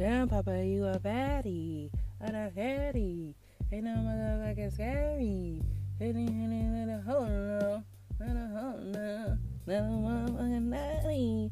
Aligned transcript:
Damn, 0.00 0.30
Papa, 0.30 0.64
you 0.64 0.86
a 0.86 0.98
baddie. 0.98 1.90
I'm 2.22 2.34
a 2.34 2.50
fatty. 2.52 3.34
Ain't 3.70 3.84
no 3.84 3.90
motherfucking 3.90 4.72
scary. 4.72 5.60
Hitting, 5.98 6.86
let 6.86 6.98
a 6.98 7.02
hole 7.02 7.26
now. 7.26 7.84
A 8.18 8.48
hole 8.48 8.80
now. 8.80 9.36
Let 9.66 9.82
motherfucking 9.82 10.62
naughty. 10.62 11.50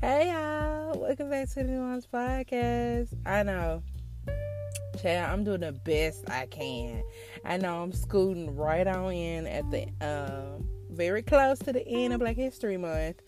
Hey, 0.00 0.32
y'all. 0.32 0.98
Welcome 0.98 1.28
back 1.28 1.50
to 1.50 1.56
the 1.56 1.64
Nuance 1.64 2.06
Podcast. 2.06 3.08
I 3.26 3.42
know. 3.42 3.82
Chad, 5.02 5.30
I'm 5.30 5.44
doing 5.44 5.60
the 5.60 5.72
best 5.72 6.24
I 6.30 6.46
can. 6.46 7.02
I 7.44 7.58
know 7.58 7.82
I'm 7.82 7.92
scooting 7.92 8.56
right 8.56 8.86
on 8.86 9.12
in 9.12 9.46
at 9.46 9.70
the 9.70 9.88
um 10.00 10.66
very 10.90 11.20
close 11.20 11.58
to 11.58 11.72
the 11.74 11.86
end 11.86 12.14
of 12.14 12.20
Black 12.20 12.36
History 12.36 12.78
Month. 12.78 13.20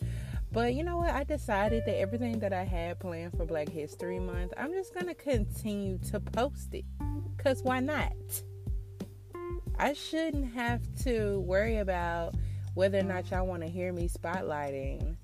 But 0.53 0.75
you 0.75 0.83
know 0.83 0.97
what? 0.97 1.09
I 1.09 1.23
decided 1.23 1.83
that 1.87 1.97
everything 1.97 2.37
that 2.39 2.53
I 2.53 2.63
had 2.63 2.99
planned 2.99 3.35
for 3.35 3.43
Black 3.43 3.67
History 3.67 4.19
Month, 4.19 4.53
I'm 4.55 4.71
just 4.71 4.93
going 4.93 5.07
to 5.07 5.15
continue 5.15 5.97
to 6.11 6.19
post 6.19 6.75
it. 6.75 6.85
Because 7.35 7.63
why 7.63 7.79
not? 7.79 8.13
I 9.79 9.93
shouldn't 9.93 10.53
have 10.53 10.81
to 11.05 11.39
worry 11.39 11.77
about 11.77 12.35
whether 12.75 12.99
or 12.99 13.03
not 13.03 13.31
y'all 13.31 13.47
want 13.47 13.63
to 13.63 13.67
hear 13.67 13.91
me 13.91 14.07
spotlighting 14.07 15.15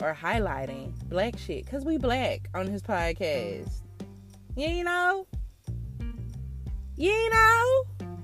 or 0.00 0.14
highlighting 0.14 0.92
black 1.08 1.36
shit. 1.36 1.64
Because 1.64 1.84
we 1.84 1.98
black 1.98 2.48
on 2.54 2.68
his 2.68 2.82
podcast. 2.82 3.80
You 4.54 4.84
know? 4.84 5.26
You 6.94 7.30
know? 7.30 8.15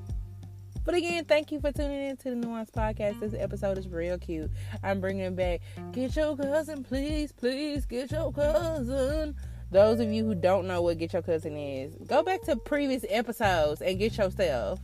But 0.85 0.97
again, 0.97 1.25
thank 1.27 1.53
you 1.53 1.61
for 1.61 1.71
tuning 1.71 2.11
in 2.11 2.17
to 2.19 2.31
the 2.31 2.35
Nuance 2.37 2.71
Podcast. 2.71 3.21
This 3.21 3.35
episode 3.39 3.79
is 3.79 3.89
real 3.89 4.19
cute. 4.19 4.51
I'm 4.83 5.01
bringing 5.01 5.37
back 5.37 5.61
Get 5.93 6.17
Your 6.17 6.37
Cousin, 6.37 6.83
please, 6.83 7.31
please, 7.31 7.87
get 7.87 8.11
your 8.11 8.33
cousin. 8.33 9.37
Those 9.71 10.01
of 10.01 10.13
you 10.13 10.25
who 10.25 10.35
don't 10.35 10.67
know 10.67 10.83
what 10.83 10.99
Get 10.99 11.13
Your 11.13 11.23
Cousin 11.23 11.57
is, 11.57 11.95
go 12.07 12.25
back 12.25 12.43
to 12.43 12.57
previous 12.57 13.05
episodes 13.09 13.81
and 13.81 13.97
get 13.97 14.19
yourself. 14.19 14.81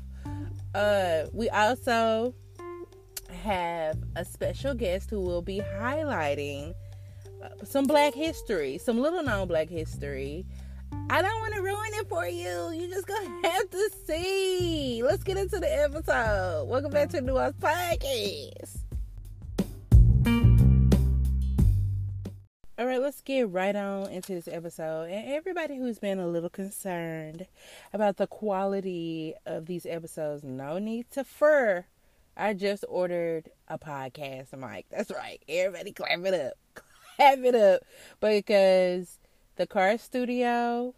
Uh, 0.72 1.25
we 1.33 1.50
also 1.50 2.33
have 3.42 3.98
a 4.15 4.25
special 4.25 4.75
guest 4.75 5.11
who 5.11 5.20
will 5.20 5.42
be 5.42 5.61
highlighting 5.61 6.75
uh, 7.42 7.48
some 7.65 7.87
black 7.87 8.15
history, 8.15 8.78
some 8.78 9.00
little 9.00 9.25
known 9.25 9.48
black 9.48 9.69
history 9.69 10.47
I 11.11 11.22
don't 11.22 11.41
want 11.41 11.55
to 11.55 11.62
ruin 11.62 11.91
it 11.94 12.08
for 12.08 12.27
you. 12.27 12.70
You 12.70 12.89
just 12.89 13.06
gonna 13.06 13.31
have 13.48 13.70
to 13.70 13.91
see. 14.06 15.03
Let's 15.03 15.22
get 15.22 15.36
into 15.36 15.58
the 15.58 15.83
episode. 15.83 16.67
Welcome 16.69 16.91
back 16.91 17.08
to 17.11 17.17
the 17.17 17.22
Nuance 17.22 17.56
Podcast. 17.56 18.78
All 22.78 22.86
right, 22.86 23.00
let's 23.00 23.20
get 23.22 23.50
right 23.50 23.75
on 23.75 24.09
into 24.11 24.34
this 24.34 24.47
episode. 24.47 25.11
And 25.11 25.33
everybody 25.33 25.77
who's 25.77 25.98
been 25.98 26.20
a 26.20 26.28
little 26.28 26.48
concerned 26.48 27.47
about 27.92 28.19
the 28.19 28.28
quality 28.28 29.34
of 29.47 29.66
these 29.66 29.84
episodes, 29.84 30.44
no 30.44 30.78
need 30.78 31.11
to 31.11 31.25
fur. 31.25 31.84
I 32.36 32.55
just 32.55 32.84
ordered 32.89 33.50
a 33.66 33.78
podcast 33.78 34.56
mic. 34.56 34.86
That's 34.91 35.11
right. 35.11 35.42
Everybody 35.48 35.91
clap 35.92 36.25
it 36.25 36.34
up. 36.34 36.53
Clap 37.16 37.39
it 37.39 37.55
up. 37.56 37.81
Because 38.20 39.17
the 39.59 39.67
car 39.67 39.98
studio, 39.98 40.95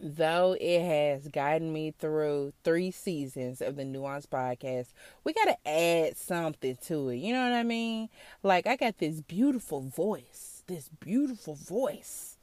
though 0.00 0.56
it 0.60 0.82
has 0.82 1.28
guided 1.28 1.68
me 1.68 1.94
through 1.96 2.52
three 2.64 2.90
seasons 2.90 3.60
of 3.62 3.76
the 3.76 3.84
Nuance 3.84 4.26
podcast, 4.26 4.88
we 5.22 5.32
got 5.32 5.44
to 5.44 5.68
add 5.68 6.16
something 6.16 6.76
to 6.86 7.10
it. 7.10 7.18
You 7.18 7.32
know 7.32 7.44
what 7.44 7.54
I 7.54 7.62
mean? 7.62 8.08
Like, 8.42 8.66
I 8.66 8.74
got 8.74 8.98
this 8.98 9.20
beautiful 9.20 9.80
voice, 9.80 10.64
this 10.66 10.88
beautiful 10.88 11.54
voice. 11.54 12.36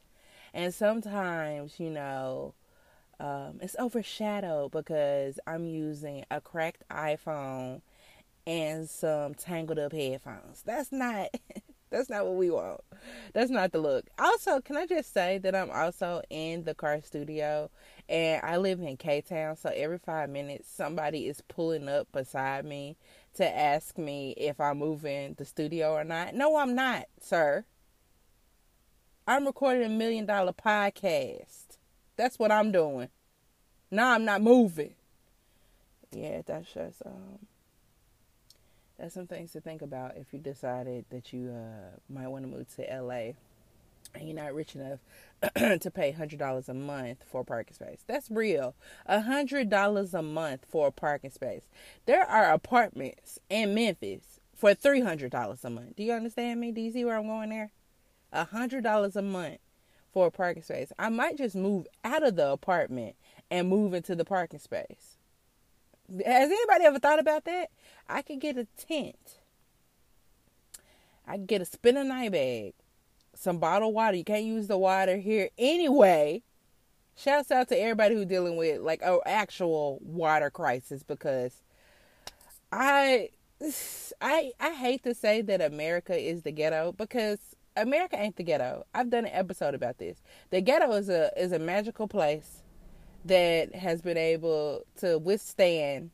And 0.54 0.74
sometimes, 0.74 1.82
you 1.82 1.90
know, 1.90 2.54
um, 3.20 3.60
it's 3.62 3.76
overshadowed 3.78 4.72
because 4.72 5.38
I'm 5.46 5.66
using 5.66 6.24
a 6.32 6.40
cracked 6.40 6.86
iPhone 6.90 7.82
and 8.48 8.90
some 8.90 9.36
tangled 9.36 9.80
up 9.80 9.92
headphones. 9.92 10.64
That's 10.66 10.94
not 10.94 11.28
That's 11.90 12.10
not 12.10 12.26
what 12.26 12.36
we 12.36 12.52
want. 12.52 12.82
That's 13.34 13.50
not 13.50 13.72
the 13.72 13.80
look. 13.80 14.06
Also, 14.20 14.62
can 14.62 14.78
I 14.78 14.86
just 14.86 15.14
say 15.14 15.40
that 15.40 15.56
I'm 15.56 15.72
also 15.72 16.22
in 16.30 16.64
the 16.64 16.76
car 16.76 17.02
studio 17.02 17.70
and 18.08 18.44
I 18.44 18.58
live 18.58 18.80
in 18.80 18.98
K 18.98 19.22
Town, 19.22 19.56
so 19.56 19.72
every 19.76 19.98
five 19.98 20.30
minutes 20.30 20.70
somebody 20.72 21.28
is 21.28 21.42
pulling 21.48 21.90
up 21.90 22.12
beside 22.12 22.66
me 22.66 22.96
to 23.36 23.46
ask 23.48 23.98
me 23.98 24.32
if 24.38 24.60
I'm 24.60 24.78
moving 24.78 25.36
the 25.38 25.46
studio 25.46 25.94
or 25.94 26.04
not. 26.04 26.36
No, 26.36 26.58
I'm 26.58 26.76
not, 26.76 27.06
sir. 27.22 27.66
I'm 29.28 29.46
recording 29.46 29.84
a 29.84 29.90
million 29.90 30.26
dollar 30.26 30.54
podcast. 30.54 31.78
That's 32.18 32.40
what 32.40 32.52
I'm 32.52 32.72
doing. 32.72 33.10
No, 33.92 34.08
I'm 34.08 34.26
not 34.26 34.42
moving. 34.42 34.96
Yeah, 36.12 36.42
that's 36.46 36.74
just 36.74 37.02
um 37.06 37.40
that's 39.00 39.14
some 39.14 39.28
things 39.28 39.54
to 39.54 39.62
think 39.62 39.82
about 39.82 40.18
if 40.18 40.34
you 40.34 40.40
decided 40.40 41.06
that 41.10 41.32
you 41.32 41.52
uh, 41.52 41.98
might 42.10 42.28
want 42.28 42.44
to 42.44 42.50
move 42.50 42.68
to 42.76 43.02
LA 43.02 43.34
and 44.14 44.28
you're 44.28 44.36
not 44.36 44.54
rich 44.54 44.76
enough 44.76 45.00
to 45.82 45.92
pay 45.92 46.12
$100 46.12 46.70
a 46.70 46.74
month 46.74 47.24
for 47.32 47.42
a 47.42 47.46
parking 47.46 47.74
space. 47.74 48.04
That's 48.08 48.30
real. 48.30 48.76
$100 49.10 50.14
a 50.14 50.22
month 50.22 50.66
for 50.68 50.88
a 50.88 50.92
parking 50.92 51.32
space. 51.32 51.64
There 52.06 52.26
are 52.26 52.52
apartments 52.52 53.40
in 53.50 53.74
Memphis 53.74 54.40
for 54.56 54.72
$300 54.72 55.64
a 55.64 55.70
month. 55.70 55.96
Do 55.96 56.04
you 56.04 56.12
understand 56.12 56.60
me? 56.60 56.72
Do 56.72 56.82
you 56.82 56.92
see 56.92 57.06
where 57.06 57.18
I'm 57.18 57.28
going 57.28 57.50
there? 57.50 57.72
$100 58.34 59.16
a 59.16 59.22
month 59.22 59.60
for 60.12 60.28
a 60.28 60.32
parking 60.32 60.64
space. 60.64 60.92
I 61.00 61.10
might 61.10 61.38
just 61.38 61.56
move 61.56 61.88
out 62.04 62.24
of 62.24 62.36
the 62.36 62.50
apartment 62.50 63.16
and 63.50 63.70
move 63.70 63.94
into 63.94 64.16
the 64.16 64.26
parking 64.26 64.60
space. 64.60 65.19
Has 66.26 66.50
anybody 66.50 66.86
ever 66.86 67.00
thought 67.00 67.20
about 67.20 67.46
that? 67.46 67.70
I 68.08 68.22
could 68.22 68.40
get 68.40 68.58
a 68.58 68.66
tent. 68.78 69.40
I 71.28 71.34
could 71.34 71.48
get 71.48 71.62
a 71.62 71.66
spin 71.66 71.98
a 71.98 72.04
night 72.04 72.32
bag, 72.32 72.74
some 73.36 73.60
bottled 73.60 73.94
water. 73.94 74.18
You 74.18 74.24
can't 74.24 74.46
use 74.46 74.68
the 74.68 74.78
water 74.78 75.18
here 75.18 75.50
anyway. 75.58 76.42
Shouts 77.16 77.52
out 77.52 77.68
to 77.70 77.80
everybody 77.80 78.16
who's 78.16 78.26
dealing 78.26 78.58
with 78.58 78.82
like 78.82 79.02
an 79.04 79.20
actual 79.26 80.00
water 80.02 80.50
crisis 80.50 81.04
because 81.04 81.62
I 82.72 83.30
I 84.22 84.54
I 84.60 84.74
hate 84.74 85.04
to 85.04 85.14
say 85.14 85.42
that 85.42 85.62
America 85.62 86.18
is 86.18 86.42
the 86.44 86.52
ghetto 86.52 86.94
because 86.94 87.40
America 87.76 88.20
ain't 88.20 88.38
the 88.38 88.44
ghetto. 88.44 88.86
I've 88.96 89.10
done 89.10 89.26
an 89.26 89.32
episode 89.34 89.76
about 89.76 89.98
this. 89.98 90.24
The 90.50 90.62
ghetto 90.62 90.92
is 90.94 91.10
a 91.10 91.32
is 91.38 91.52
a 91.52 91.60
magical 91.60 92.08
place 92.08 92.64
that 93.26 93.76
has 93.76 94.02
been 94.02 94.18
able 94.18 94.86
to 94.98 95.18
withstand 95.18 96.12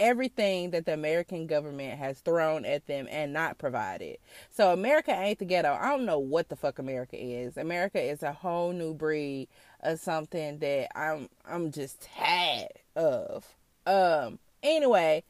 everything 0.00 0.70
that 0.70 0.86
the 0.86 0.94
American 0.94 1.46
government 1.46 1.98
has 1.98 2.18
thrown 2.20 2.64
at 2.64 2.86
them 2.86 3.06
and 3.10 3.32
not 3.32 3.58
provided. 3.58 4.16
So 4.50 4.72
America 4.72 5.12
ain't 5.12 5.38
the 5.38 5.44
ghetto. 5.44 5.76
I 5.78 5.90
don't 5.90 6.06
know 6.06 6.18
what 6.18 6.48
the 6.48 6.56
fuck 6.56 6.78
America 6.78 7.16
is. 7.22 7.58
America 7.58 8.02
is 8.02 8.22
a 8.22 8.32
whole 8.32 8.72
new 8.72 8.94
breed 8.94 9.48
of 9.80 10.00
something 10.00 10.58
that 10.58 10.88
I'm 10.98 11.28
I'm 11.46 11.70
just 11.70 12.08
tired 12.16 12.72
of. 12.96 13.46
Um 13.86 14.38
anyway, 14.62 15.22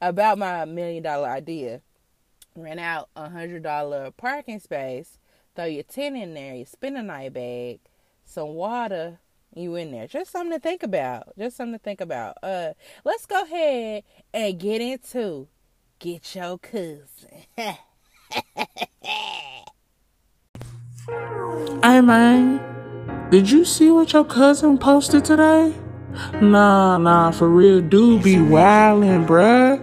about 0.00 0.38
my 0.38 0.64
million 0.64 1.02
dollar 1.02 1.28
idea. 1.28 1.82
Rent 2.56 2.80
out 2.80 3.10
a 3.16 3.28
hundred 3.28 3.62
dollar 3.62 4.10
parking 4.10 4.60
space, 4.60 5.18
throw 5.54 5.64
your 5.66 5.82
tent 5.82 6.16
in 6.16 6.34
there, 6.34 6.54
you 6.54 6.64
spin 6.64 6.96
a 6.96 7.02
night 7.02 7.34
bag, 7.34 7.80
some 8.24 8.54
water, 8.54 9.18
you 9.56 9.76
in 9.76 9.90
there. 9.90 10.06
Just 10.06 10.30
something 10.30 10.52
to 10.52 10.60
think 10.60 10.82
about. 10.82 11.36
Just 11.38 11.56
something 11.56 11.78
to 11.78 11.82
think 11.82 12.00
about. 12.00 12.36
Uh, 12.42 12.72
let's 13.04 13.26
go 13.26 13.42
ahead 13.42 14.04
and 14.32 14.58
get 14.58 14.80
into 14.80 15.48
get 15.98 16.34
your 16.34 16.58
cousin. 16.58 17.44
hey 21.82 22.00
man, 22.00 22.60
did 23.30 23.50
you 23.50 23.64
see 23.64 23.90
what 23.90 24.12
your 24.12 24.24
cousin 24.24 24.76
posted 24.78 25.24
today? 25.24 25.74
Nah, 26.40 26.98
nah, 26.98 27.30
for 27.30 27.48
real, 27.48 27.80
dude 27.80 28.22
be 28.22 28.36
wildin', 28.36 29.26
bruh. 29.26 29.80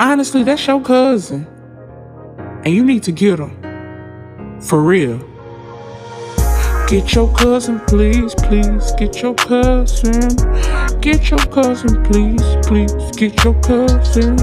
Honestly, 0.00 0.42
that's 0.42 0.66
your 0.66 0.80
cousin. 0.80 1.46
And 2.64 2.74
you 2.74 2.84
need 2.84 3.02
to 3.04 3.12
get 3.12 3.38
him. 3.38 4.60
For 4.60 4.80
real. 4.82 5.33
Get 6.86 7.14
your 7.14 7.32
cousin, 7.34 7.80
please, 7.86 8.34
please. 8.34 8.92
Get 8.98 9.22
your 9.22 9.34
cousin. 9.34 10.36
Get 11.00 11.30
your 11.30 11.40
cousin, 11.46 12.02
please, 12.04 12.56
please. 12.66 12.92
Get 13.16 13.42
your 13.42 13.54
cousin. 13.62 14.36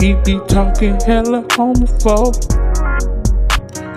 He 0.00 0.14
be 0.24 0.40
talking 0.48 0.98
hella 1.00 1.42
homophobe. 1.50 2.36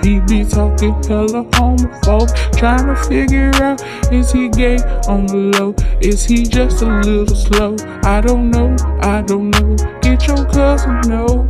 He 0.04 0.20
be 0.20 0.44
talking 0.44 0.94
hella 1.04 1.46
homophobe. 1.56 2.58
Trying 2.58 2.88
to 2.88 2.96
figure 3.08 3.52
out 3.56 3.82
is 4.12 4.32
he 4.32 4.50
gay 4.50 4.78
on 5.08 5.26
the 5.26 5.52
low? 5.58 5.76
Is 6.02 6.26
he 6.26 6.44
just 6.44 6.82
a 6.82 7.00
little 7.00 7.36
slow? 7.36 7.76
I 8.04 8.20
don't 8.22 8.52
know, 8.52 8.76
I 9.02 9.22
don't 9.22 9.52
know. 9.52 9.76
Get 10.02 10.28
your 10.28 10.46
cousin, 10.46 11.00
no. 11.08 11.50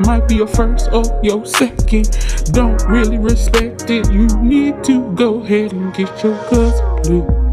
Might 0.00 0.26
be 0.28 0.36
your 0.36 0.46
first 0.46 0.88
or 0.92 1.04
your 1.22 1.44
second. 1.44 2.08
Don't 2.52 2.82
really 2.88 3.18
respect 3.18 3.90
it. 3.90 4.10
You 4.10 4.26
need 4.42 4.82
to 4.84 5.12
go 5.14 5.42
ahead 5.42 5.72
and 5.72 5.92
get 5.94 6.22
your 6.22 6.36
cousin, 6.48 7.02
please. 7.02 7.50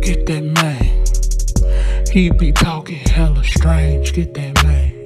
Get 0.00 0.26
that 0.26 0.42
man. 0.42 1.02
He 2.12 2.30
be 2.30 2.52
talking 2.52 2.98
hella 2.98 3.42
strange. 3.44 4.12
Get 4.12 4.34
that 4.34 4.62
man. 4.64 5.02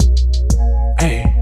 Hey. 0.99 1.33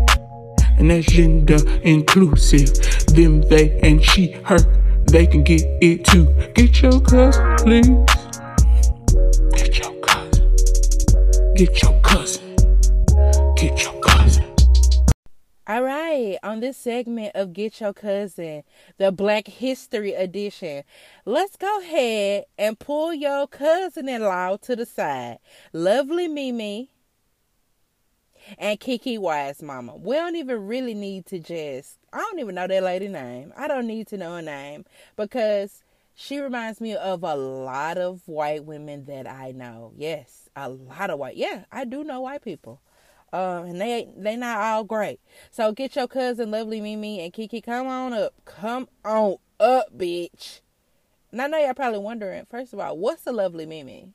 And 0.79 0.91
that's 0.91 1.07
gender 1.07 1.59
inclusive. 1.83 2.73
Them, 3.15 3.43
they, 3.43 3.79
and 3.81 4.05
she, 4.05 4.33
her. 4.45 4.59
They 5.07 5.27
can 5.27 5.45
get 5.45 5.63
it 5.81 6.05
too. 6.05 6.27
Get 6.55 6.83
your 6.83 7.01
cousin, 7.01 7.57
please. 7.59 7.87
Get 9.55 9.79
your 9.79 9.95
cousin. 10.01 10.57
Get 11.55 11.83
your 11.83 12.01
cousin. 12.01 12.57
Get 13.57 13.83
your. 13.85 13.94
All 15.67 15.83
right, 15.83 16.37
on 16.43 16.61
this 16.61 16.77
segment 16.77 17.33
of 17.35 17.55
Get 17.55 17.81
Your 17.81 17.95
Cousin, 17.95 18.65
the 18.99 19.11
Black 19.11 19.49
History 19.49 20.13
Edition, 20.13 20.85
let's 21.25 21.57
go 21.57 21.81
ahead 21.81 22.45
and 22.59 22.79
pull 22.79 23.15
your 23.15 23.47
cousin 23.47 24.07
in 24.07 24.21
law 24.21 24.59
to 24.59 24.77
the 24.77 24.85
side. 24.85 25.39
Lovely 25.73 26.29
Mimi 26.29 26.91
and 28.59 28.79
Keke 28.79 29.19
Wyatt's 29.19 29.63
mama. 29.63 29.97
We 29.97 30.17
don't 30.17 30.37
even 30.37 30.67
really 30.67 30.93
need 30.93 31.25
to 31.27 31.39
just, 31.39 31.97
I 32.13 32.19
don't 32.19 32.41
even 32.41 32.57
know 32.57 32.67
that 32.67 32.83
lady 32.83 33.09
name. 33.09 33.55
I 33.57 33.67
don't 33.67 33.87
need 33.87 34.07
to 34.09 34.19
know 34.19 34.37
her 34.37 34.43
name 34.43 34.85
because 35.17 35.83
she 36.15 36.41
reminds 36.41 36.79
me 36.79 36.95
of 36.95 37.23
a 37.23 37.37
lot 37.37 37.97
of 37.97 38.21
white 38.29 38.67
women 38.67 39.07
that 39.07 39.27
I 39.27 39.53
know. 39.53 39.95
Yes, 39.97 40.51
a 40.55 40.69
lot 40.69 41.09
of 41.09 41.19
white. 41.19 41.39
Yeah, 41.39 41.65
I 41.73 41.87
do 41.87 42.05
know 42.05 42.21
white 42.21 42.43
people. 42.43 42.83
Um, 43.35 43.65
and 43.65 43.81
they 43.81 44.09
they 44.17 44.37
not 44.37 44.59
all 44.59 44.85
great. 44.85 45.19
So 45.51 45.73
get 45.73 45.97
your 45.97 46.07
cousin, 46.07 46.53
lovely 46.53 46.81
Mimi 46.81 47.21
and 47.21 47.33
Keke. 47.33 47.65
Come 47.65 47.89
on 47.89 48.13
up, 48.13 48.33
come 48.45 48.89
on 49.05 49.39
up, 49.59 49.87
bitch. 49.99 50.61
And 51.33 51.43
I 51.43 51.49
know 51.49 51.59
y'all 51.59 51.75
probably 51.75 51.99
wondering. 51.99 52.47
First 52.49 52.73
of 52.73 52.79
all, 52.79 52.97
what's 52.97 53.27
a 53.27 53.33
lovely 53.33 53.67
Mimi? 53.67 54.11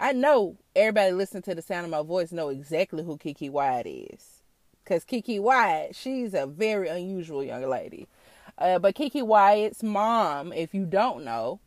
I 0.00 0.12
know 0.12 0.56
everybody 0.74 1.12
listening 1.12 1.42
to 1.42 1.54
the 1.54 1.60
sound 1.60 1.84
of 1.84 1.90
my 1.90 2.00
voice 2.00 2.32
know 2.32 2.48
exactly 2.48 3.04
who 3.04 3.18
Keke 3.18 3.50
Wyatt 3.50 3.86
is, 3.86 4.42
because 4.82 5.04
Keke 5.04 5.38
Wyatt, 5.38 5.94
she's 5.94 6.32
a 6.32 6.46
very 6.46 6.88
unusual 6.88 7.44
young 7.44 7.68
lady. 7.68 8.08
Uh, 8.56 8.78
but 8.78 8.94
Keke 8.94 9.22
Wyatt's 9.22 9.82
mom, 9.82 10.54
if 10.54 10.72
you 10.72 10.86
don't 10.86 11.26
know, 11.26 11.60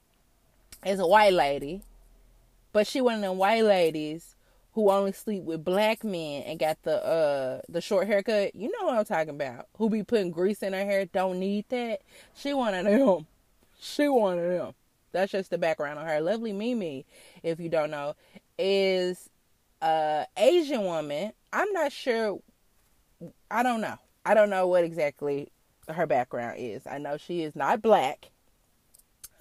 is 0.84 1.00
a 1.00 1.06
white 1.06 1.34
lady, 1.34 1.84
but 2.74 2.88
she 2.88 3.00
one 3.00 3.16
of 3.16 3.22
them 3.22 3.38
white 3.38 3.64
ladies 3.64 4.36
who 4.74 4.90
only 4.90 5.12
sleep 5.12 5.44
with 5.44 5.64
black 5.64 6.04
men 6.04 6.44
and 6.44 6.60
got 6.60 6.82
the 6.84 7.04
uh 7.06 7.62
the 7.68 7.82
short 7.82 8.08
haircut. 8.08 8.56
You 8.56 8.72
know 8.72 8.88
what 8.88 8.98
I'm 8.98 9.06
talking 9.06 9.30
about. 9.36 9.68
Who 9.78 9.90
be 9.90 10.04
putting 10.04 10.32
grease 10.32 10.64
in 10.64 10.74
her 10.74 10.86
hair, 10.86 11.06
don't 11.06 11.40
need 11.40 11.66
that. 11.70 12.02
She 12.34 12.54
one 12.54 12.74
of 12.74 12.86
them. 12.86 13.28
She 13.80 14.08
one 14.08 14.40
of 14.40 14.46
them. 14.46 14.74
That's 15.12 15.32
just 15.32 15.50
the 15.50 15.58
background 15.58 16.00
on 16.00 16.06
her. 16.06 16.22
Lovely 16.22 16.54
Mimi, 16.54 17.06
if 17.44 17.60
you 17.60 17.68
don't 17.68 17.92
know, 17.92 18.16
is 18.58 19.30
a 19.82 20.26
Asian 20.38 20.84
woman. 20.84 21.34
I'm 21.52 21.72
not 21.74 21.92
sure 21.92 22.40
I 23.50 23.64
don't 23.64 23.82
know. 23.82 23.98
I 24.26 24.34
don't 24.34 24.50
know 24.50 24.68
what 24.68 24.84
exactly 24.84 25.52
her 25.90 26.08
background 26.08 26.58
is. 26.60 26.88
I 26.88 26.98
know 26.98 27.18
she 27.18 27.42
is 27.44 27.56
not 27.56 27.82
black. 27.82 28.32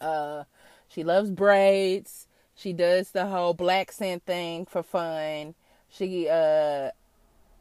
Uh 0.01 0.45
she 0.89 1.05
loves 1.05 1.31
braids. 1.31 2.27
She 2.61 2.75
does 2.75 3.13
the 3.13 3.27
whole 3.27 3.55
black 3.55 3.91
scent 3.91 4.27
thing 4.27 4.67
for 4.67 4.83
fun. 4.83 5.55
She 5.89 6.29
uh 6.29 6.91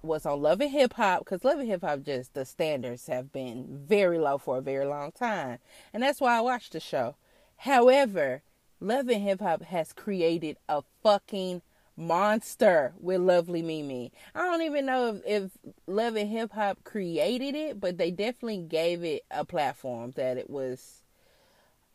was 0.02 0.26
on 0.26 0.42
Love 0.42 0.60
and 0.60 0.72
Hip 0.72 0.94
Hop 0.96 1.20
because 1.20 1.46
Love 1.46 1.60
and 1.60 1.70
Hip 1.70 1.84
Hop 1.84 2.04
just 2.04 2.34
the 2.34 2.44
standards 2.44 3.08
have 3.08 3.32
been 3.32 3.66
very 3.88 4.20
low 4.20 4.38
for 4.38 4.58
a 4.58 4.62
very 4.62 4.86
long 4.86 5.14
time, 5.14 5.60
and 5.94 6.04
that's 6.04 6.20
why 6.20 6.38
I 6.38 6.42
watched 6.42 6.74
the 6.74 6.82
show. 6.82 7.16
However, 7.58 8.42
Love 8.82 9.08
and 9.08 9.24
Hip 9.24 9.40
Hop 9.40 9.62
has 9.64 9.94
created 9.94 10.58
a 10.68 10.84
fucking 11.02 11.62
monster 11.96 12.94
with 13.00 13.22
Lovely 13.22 13.62
Mimi. 13.62 14.12
I 14.36 14.44
don't 14.44 14.64
even 14.64 14.86
know 14.86 15.16
if, 15.16 15.22
if 15.26 15.52
Love 15.88 16.18
and 16.18 16.30
Hip 16.30 16.52
Hop 16.52 16.84
created 16.84 17.56
it, 17.56 17.80
but 17.80 17.98
they 17.98 18.12
definitely 18.12 18.64
gave 18.64 19.06
it 19.06 19.24
a 19.32 19.46
platform 19.46 20.12
that 20.18 20.38
it 20.38 20.50
was 20.50 21.04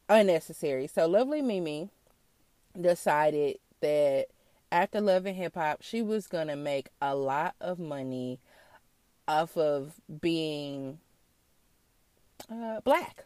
unnecessary. 0.08 0.86
So 0.86 1.06
Lovely 1.06 1.42
Mimi 1.42 1.90
decided 2.80 3.58
that 3.80 4.26
after 4.72 5.00
Love 5.00 5.26
and 5.26 5.36
Hip 5.36 5.54
Hop, 5.54 5.82
she 5.82 6.02
was 6.02 6.26
gonna 6.26 6.56
make 6.56 6.88
a 7.00 7.14
lot 7.14 7.54
of 7.60 7.78
money 7.78 8.40
off 9.28 9.56
of 9.56 9.94
being 10.20 10.98
uh, 12.50 12.80
black. 12.80 13.24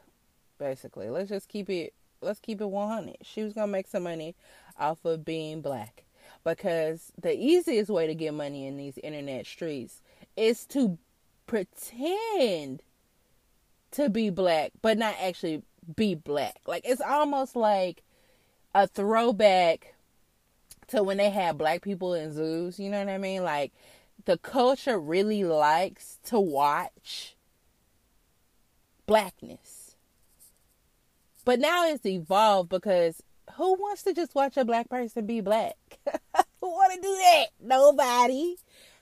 Basically, 0.59 1.09
let's 1.09 1.29
just 1.29 1.49
keep 1.49 1.71
it. 1.71 1.95
Let's 2.21 2.41
keep 2.41 2.61
it 2.61 2.69
100. 2.69 3.17
She 3.23 3.43
was 3.43 3.53
gonna 3.53 3.73
make 3.73 3.87
some 3.87 4.03
money 4.03 4.35
off 4.79 5.05
of 5.05 5.25
being 5.25 5.61
black 5.61 6.05
because 6.45 7.13
the 7.21 7.37
easiest 7.37 7.91
way 7.91 8.07
to 8.07 8.15
get 8.15 8.35
money 8.35 8.67
in 8.67 8.77
these 8.77 8.99
internet 8.99 9.47
streets 9.47 10.03
is 10.37 10.67
to 10.67 10.99
pretend 11.47 12.83
to 13.93 14.09
be 14.09 14.31
black, 14.31 14.73
but 14.83 14.99
not 14.99 15.15
actually 15.21 15.63
be 15.97 16.15
black. 16.15 16.61
Like 16.67 16.83
it's 16.85 17.01
almost 17.01 17.57
like 17.57 18.03
a 18.75 18.87
throwback 18.87 19.95
to 20.89 21.03
when 21.03 21.19
they 21.19 21.31
had 21.31 21.59
black 21.59 21.83
people 21.83 22.15
in 22.15 22.33
zoos, 22.33 22.79
you 22.79 22.91
know 22.91 22.99
what 22.99 23.09
I 23.09 23.19
mean? 23.19 23.43
Like 23.45 23.73
the 24.25 24.39
culture 24.39 24.99
really 24.99 25.45
likes 25.45 26.19
to 26.25 26.41
watch 26.41 27.37
blackness. 29.07 29.97
But 31.45 31.61
now 31.61 31.87
it's 31.87 32.05
evolved 32.05 32.69
because 32.69 33.23
who 33.55 33.75
wants 33.75 34.03
to 34.03 34.13
just 34.13 34.35
watch 34.35 34.57
a 34.57 34.65
black 34.65 34.89
person 34.89 35.27
be 35.27 35.41
black? 35.41 35.77
who 36.61 36.69
want 36.69 36.93
to 36.95 37.01
do 37.01 37.15
that? 37.15 37.47
Nobody. 37.61 38.57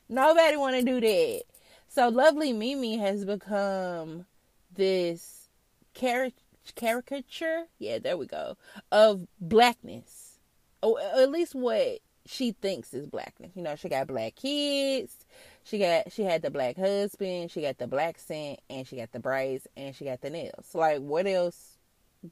Nobody 0.08 0.56
want 0.56 0.76
to 0.76 0.82
do 0.82 1.00
that. 1.00 1.42
So 1.88 2.08
lovely 2.08 2.52
Mimi 2.52 2.98
has 2.98 3.24
become 3.24 4.26
this 4.72 5.48
character 5.94 6.42
caricature, 6.74 7.64
yeah, 7.78 7.98
there 7.98 8.16
we 8.16 8.26
go, 8.26 8.56
of 8.90 9.26
blackness. 9.40 10.38
Or 10.82 11.00
at 11.00 11.30
least 11.30 11.54
what 11.54 12.00
she 12.26 12.52
thinks 12.52 12.92
is 12.92 13.06
blackness. 13.06 13.52
You 13.54 13.62
know, 13.62 13.76
she 13.76 13.88
got 13.88 14.08
black 14.08 14.34
kids. 14.34 15.24
She 15.64 15.78
got 15.78 16.12
she 16.12 16.22
had 16.22 16.42
the 16.42 16.50
black 16.50 16.76
husband, 16.76 17.50
she 17.50 17.62
got 17.62 17.78
the 17.78 17.86
black 17.86 18.18
scent, 18.18 18.60
and 18.70 18.86
she 18.86 18.96
got 18.96 19.12
the 19.12 19.18
braids, 19.18 19.66
and 19.76 19.94
she 19.94 20.04
got 20.04 20.20
the 20.20 20.30
nails. 20.30 20.74
Like 20.74 21.00
what 21.00 21.26
else 21.26 21.76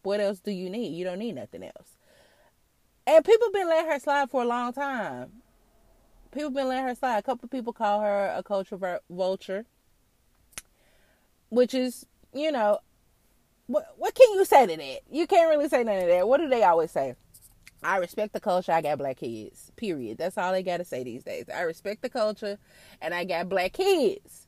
what 0.02 0.20
else 0.20 0.40
do 0.40 0.50
you 0.50 0.70
need? 0.70 0.94
You 0.94 1.04
don't 1.04 1.18
need 1.18 1.34
nothing 1.34 1.64
else. 1.64 1.96
And 3.06 3.24
people 3.24 3.50
been 3.52 3.68
letting 3.68 3.90
her 3.90 3.98
slide 3.98 4.30
for 4.30 4.42
a 4.42 4.46
long 4.46 4.72
time. 4.72 5.32
People 6.32 6.50
been 6.50 6.68
letting 6.68 6.84
her 6.84 6.94
slide. 6.94 7.18
A 7.18 7.22
couple 7.22 7.48
people 7.48 7.72
call 7.72 8.00
her 8.00 8.34
a 8.36 8.42
culture 8.42 9.00
vulture, 9.10 9.66
which 11.50 11.74
is, 11.74 12.06
you 12.32 12.50
know, 12.50 12.78
what 13.66 13.86
what 13.96 14.14
can 14.14 14.32
you 14.34 14.44
say 14.44 14.66
to 14.66 14.76
that? 14.76 15.00
You 15.10 15.26
can't 15.26 15.48
really 15.48 15.68
say 15.68 15.84
none 15.84 15.98
of 15.98 16.08
that. 16.08 16.28
What 16.28 16.38
do 16.40 16.48
they 16.48 16.62
always 16.62 16.90
say? 16.90 17.14
I 17.82 17.98
respect 17.98 18.32
the 18.32 18.40
culture. 18.40 18.72
I 18.72 18.80
got 18.80 18.98
black 18.98 19.18
kids. 19.18 19.70
Period. 19.76 20.18
That's 20.18 20.38
all 20.38 20.52
they 20.52 20.62
got 20.62 20.78
to 20.78 20.84
say 20.84 21.04
these 21.04 21.22
days. 21.22 21.46
I 21.54 21.62
respect 21.62 22.02
the 22.02 22.08
culture, 22.08 22.58
and 23.00 23.12
I 23.12 23.24
got 23.24 23.48
black 23.48 23.74
kids. 23.74 24.46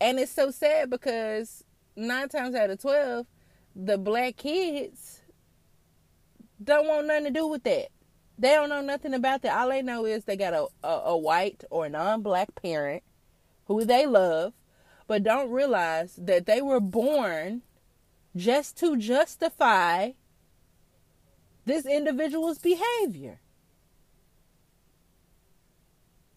And 0.00 0.18
it's 0.18 0.32
so 0.32 0.50
sad 0.50 0.88
because 0.88 1.62
nine 1.94 2.28
times 2.28 2.54
out 2.54 2.70
of 2.70 2.80
twelve, 2.80 3.26
the 3.76 3.98
black 3.98 4.36
kids 4.36 5.20
don't 6.62 6.88
want 6.88 7.06
nothing 7.06 7.24
to 7.24 7.30
do 7.30 7.46
with 7.46 7.64
that. 7.64 7.88
They 8.38 8.54
don't 8.54 8.70
know 8.70 8.80
nothing 8.80 9.12
about 9.12 9.42
that. 9.42 9.58
All 9.58 9.68
they 9.68 9.82
know 9.82 10.06
is 10.06 10.24
they 10.24 10.36
got 10.36 10.54
a, 10.54 10.66
a, 10.82 11.02
a 11.06 11.16
white 11.16 11.64
or 11.70 11.90
non-black 11.90 12.54
parent 12.54 13.02
who 13.66 13.84
they 13.84 14.06
love, 14.06 14.54
but 15.06 15.22
don't 15.22 15.50
realize 15.50 16.16
that 16.16 16.46
they 16.46 16.62
were 16.62 16.80
born 16.80 17.60
just 18.36 18.76
to 18.78 18.96
justify 18.96 20.12
this 21.64 21.86
individual's 21.86 22.58
behavior. 22.58 23.40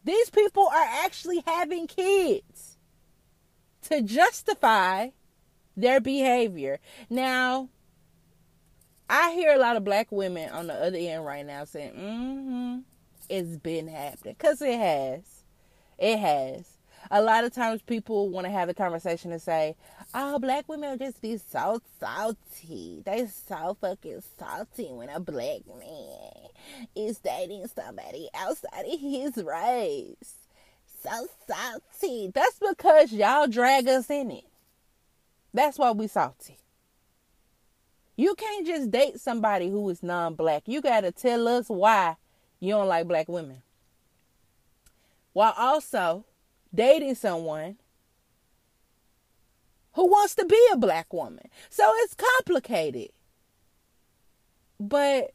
These 0.04 0.30
people 0.30 0.68
are 0.68 0.88
actually 1.06 1.44
having 1.46 1.88
kids 1.88 2.78
to 3.84 4.02
justify 4.02 5.10
their 5.78 6.02
behavior. 6.02 6.80
Now, 7.10 7.70
I 9.10 9.32
hear 9.34 9.54
a 9.54 9.60
lot 9.60 9.78
of 9.78 9.84
black 9.84 10.12
women 10.12 10.50
on 10.50 10.68
the 10.68 10.74
other 10.74 10.98
end 10.98 11.26
right 11.26 11.46
now 11.46 11.64
saying, 11.66 11.94
mm 11.94 12.44
hmm, 12.44 12.80
it's 13.30 13.58
been 13.58 13.88
happening. 13.88 14.36
Because 14.38 14.62
it 14.62 14.78
has. 14.78 15.44
It 15.98 16.20
has 16.20 16.78
a 17.12 17.22
lot 17.22 17.44
of 17.44 17.54
times 17.54 17.82
people 17.82 18.30
want 18.30 18.46
to 18.46 18.52
have 18.52 18.70
a 18.70 18.74
conversation 18.74 19.32
and 19.32 19.42
say, 19.42 19.76
"Oh, 20.14 20.40
black 20.40 20.68
women 20.68 20.98
just 21.00 21.22
be 21.22 21.38
so 21.38 21.82
salty. 22.00 23.02
They 23.06 23.28
so 23.28 23.78
fucking 23.80 24.24
salty 24.38 24.90
when 24.92 25.10
a 25.10 25.20
black 25.20 25.62
man 25.68 26.50
is 26.96 27.20
dating 27.20 27.68
somebody 27.68 28.30
outside 28.34 28.86
of 28.86 29.00
his 29.00 29.38
race." 29.38 30.36
so 31.04 31.28
salty. 31.48 32.32
That's 32.34 32.60
because 32.60 33.12
y'all 33.12 33.48
drag 33.48 33.88
us 33.88 34.10
in 34.10 34.32
it. 34.32 34.46
That's 35.54 35.78
why 35.78 35.92
we 35.92 36.08
salty. 36.08 36.58
You 38.16 38.36
can't 38.36 38.66
just 38.66 38.92
date 38.92 39.20
somebody 39.20 39.70
who 39.70 39.90
is 39.90 40.02
non-black. 40.02 40.64
You 40.68 40.82
got 40.82 41.02
to 41.02 41.12
tell 41.12 41.48
us 41.48 41.68
why 41.68 42.16
you 42.60 42.72
don't 42.72 42.88
like 42.88 43.08
black 43.08 43.28
women. 43.28 43.62
While 45.34 45.54
also 45.58 46.26
dating 46.74 47.16
someone 47.16 47.78
who 49.94 50.08
wants 50.08 50.36
to 50.36 50.46
be 50.46 50.60
a 50.72 50.78
black 50.78 51.14
woman. 51.14 51.48
So 51.70 51.92
it's 51.98 52.16
complicated. 52.16 53.10
But 54.80 55.32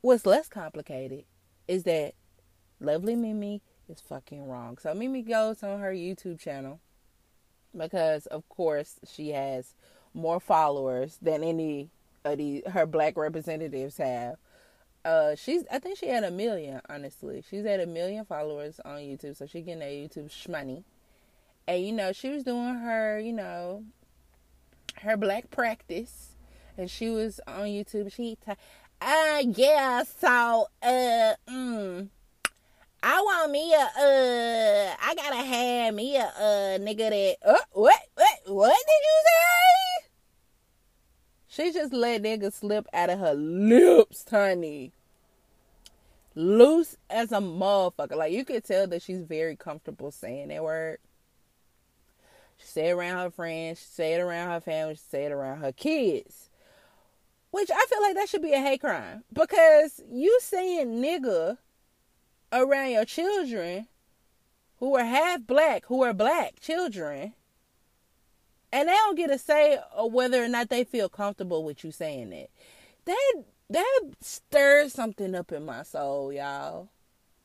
what's 0.00 0.26
less 0.26 0.48
complicated 0.48 1.24
is 1.66 1.82
that 1.84 2.14
Lovely 2.80 3.16
Mimi 3.16 3.60
is 3.88 4.00
fucking 4.00 4.46
wrong. 4.48 4.78
So 4.78 4.94
Mimi 4.94 5.22
goes 5.22 5.62
on 5.62 5.80
her 5.80 5.92
YouTube 5.92 6.38
channel 6.38 6.80
because 7.76 8.26
of 8.26 8.48
course 8.48 8.96
she 9.06 9.30
has 9.30 9.74
more 10.14 10.40
followers 10.40 11.18
than 11.20 11.42
any 11.44 11.90
of 12.24 12.38
the 12.38 12.64
her 12.68 12.86
black 12.86 13.16
representatives 13.16 13.98
have. 13.98 14.36
Uh 15.04 15.34
she's 15.34 15.64
I 15.70 15.78
think 15.78 15.98
she 15.98 16.06
had 16.08 16.24
a 16.24 16.30
million, 16.30 16.80
honestly. 16.88 17.42
She's 17.48 17.64
had 17.64 17.80
a 17.80 17.86
million 17.86 18.24
followers 18.24 18.80
on 18.84 18.98
YouTube, 18.98 19.36
so 19.36 19.46
she 19.46 19.60
getting 19.60 19.80
that 19.80 19.90
YouTube 19.90 20.30
shmoney. 20.30 20.84
And 21.68 21.84
you 21.84 21.92
know, 21.92 22.12
she 22.14 22.30
was 22.30 22.44
doing 22.44 22.76
her, 22.76 23.18
you 23.18 23.34
know, 23.34 23.84
her 25.02 25.18
black 25.18 25.50
practice. 25.50 26.30
And 26.78 26.90
she 26.90 27.10
was 27.10 27.40
on 27.46 27.66
YouTube. 27.66 28.10
She 28.10 28.38
t- 28.44 28.52
uh 29.02 29.42
yeah, 29.44 30.02
so 30.02 30.66
uh 30.82 31.34
mm 31.46 32.08
I 33.02 33.20
want 33.20 33.52
me 33.52 33.74
a 33.74 33.80
uh 33.80 34.96
I 34.98 35.14
gotta 35.14 35.44
have 35.44 35.94
me 35.94 36.16
a 36.16 36.24
uh 36.24 36.78
nigga 36.78 37.10
that 37.10 37.36
uh 37.44 37.58
what 37.72 38.00
what 38.14 38.38
what 38.46 38.76
did 38.86 39.02
you 39.02 39.22
say? 39.26 40.08
She 41.48 41.72
just 41.72 41.92
let 41.92 42.22
nigga 42.22 42.50
slip 42.50 42.86
out 42.94 43.10
of 43.10 43.18
her 43.18 43.34
lips, 43.34 44.24
honey. 44.30 44.92
Loose 46.34 46.96
as 47.10 47.30
a 47.30 47.40
motherfucker. 47.40 48.16
Like 48.16 48.32
you 48.32 48.46
could 48.46 48.64
tell 48.64 48.86
that 48.86 49.02
she's 49.02 49.20
very 49.20 49.54
comfortable 49.54 50.10
saying 50.10 50.48
that 50.48 50.64
word. 50.64 50.98
Say 52.68 52.90
it 52.90 52.92
around 52.92 53.18
her 53.18 53.30
friends, 53.30 53.80
she 53.80 53.86
say 53.86 54.14
it 54.14 54.20
around 54.20 54.50
her 54.50 54.60
family, 54.60 54.94
she 54.94 55.00
say 55.08 55.24
it 55.24 55.32
around 55.32 55.60
her 55.60 55.72
kids. 55.72 56.50
Which 57.50 57.70
I 57.70 57.86
feel 57.88 58.02
like 58.02 58.14
that 58.14 58.28
should 58.28 58.42
be 58.42 58.52
a 58.52 58.60
hate 58.60 58.82
crime. 58.82 59.24
Because 59.32 60.02
you 60.10 60.38
saying 60.42 61.02
nigga 61.02 61.56
around 62.52 62.90
your 62.90 63.06
children 63.06 63.88
who 64.80 64.96
are 64.96 65.04
half 65.04 65.46
black, 65.46 65.86
who 65.86 66.02
are 66.02 66.12
black 66.12 66.60
children, 66.60 67.32
and 68.70 68.88
they 68.88 68.92
don't 68.92 69.16
get 69.16 69.30
a 69.30 69.38
say 69.38 69.78
whether 69.96 70.44
or 70.44 70.48
not 70.48 70.68
they 70.68 70.84
feel 70.84 71.08
comfortable 71.08 71.64
with 71.64 71.82
you 71.82 71.90
saying 71.90 72.30
that. 72.30 72.50
That 73.06 73.44
that 73.70 74.00
stirs 74.20 74.92
something 74.92 75.34
up 75.34 75.52
in 75.52 75.64
my 75.64 75.84
soul, 75.84 76.32
y'all. 76.32 76.88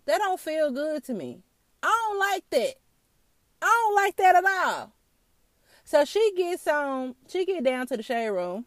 That 0.06 0.18
don't 0.18 0.40
feel 0.40 0.70
good 0.70 1.06
to 1.06 1.14
me. 1.14 1.44
I 1.82 2.08
don't 2.08 2.20
like 2.20 2.50
that. 2.50 2.74
I 3.62 3.66
don't 3.66 3.96
like 3.96 4.16
that 4.18 4.36
at 4.36 4.46
all. 4.46 4.92
So 5.94 6.06
she 6.06 6.32
gets 6.36 6.66
um 6.66 7.14
she 7.30 7.46
get 7.46 7.64
down 7.64 7.86
to 7.86 7.96
the 7.96 8.02
shade 8.02 8.30
room 8.30 8.66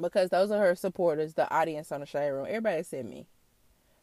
because 0.00 0.30
those 0.30 0.52
are 0.52 0.60
her 0.60 0.76
supporters, 0.76 1.34
the 1.34 1.52
audience 1.52 1.90
on 1.90 1.98
the 1.98 2.06
shade 2.06 2.30
room. 2.30 2.46
Everybody 2.48 2.84
said 2.84 3.06
me. 3.06 3.26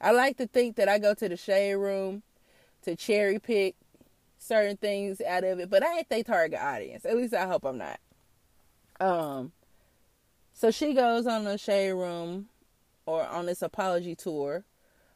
I 0.01 0.11
like 0.11 0.35
to 0.39 0.47
think 0.47 0.75
that 0.75 0.89
I 0.89 0.97
go 0.97 1.13
to 1.13 1.29
the 1.29 1.37
shade 1.37 1.75
room 1.75 2.23
to 2.81 2.97
cherry 2.97 3.39
pick 3.39 3.77
certain 4.37 4.75
things 4.75 5.21
out 5.21 5.45
of 5.45 5.61
it, 5.61 5.69
but 5.69 5.81
I 5.81 5.99
ain't 5.99 6.09
their 6.09 6.25
target 6.25 6.59
audience. 6.59 7.05
At 7.05 7.15
least 7.15 7.33
I 7.33 7.47
hope 7.47 7.63
I'm 7.63 7.77
not. 7.77 8.01
Um, 8.99 9.53
so 10.53 10.71
she 10.71 10.93
goes 10.93 11.25
on 11.27 11.45
the 11.45 11.57
shade 11.57 11.93
room 11.93 12.49
or 13.05 13.25
on 13.25 13.45
this 13.45 13.61
apology 13.61 14.13
tour 14.13 14.65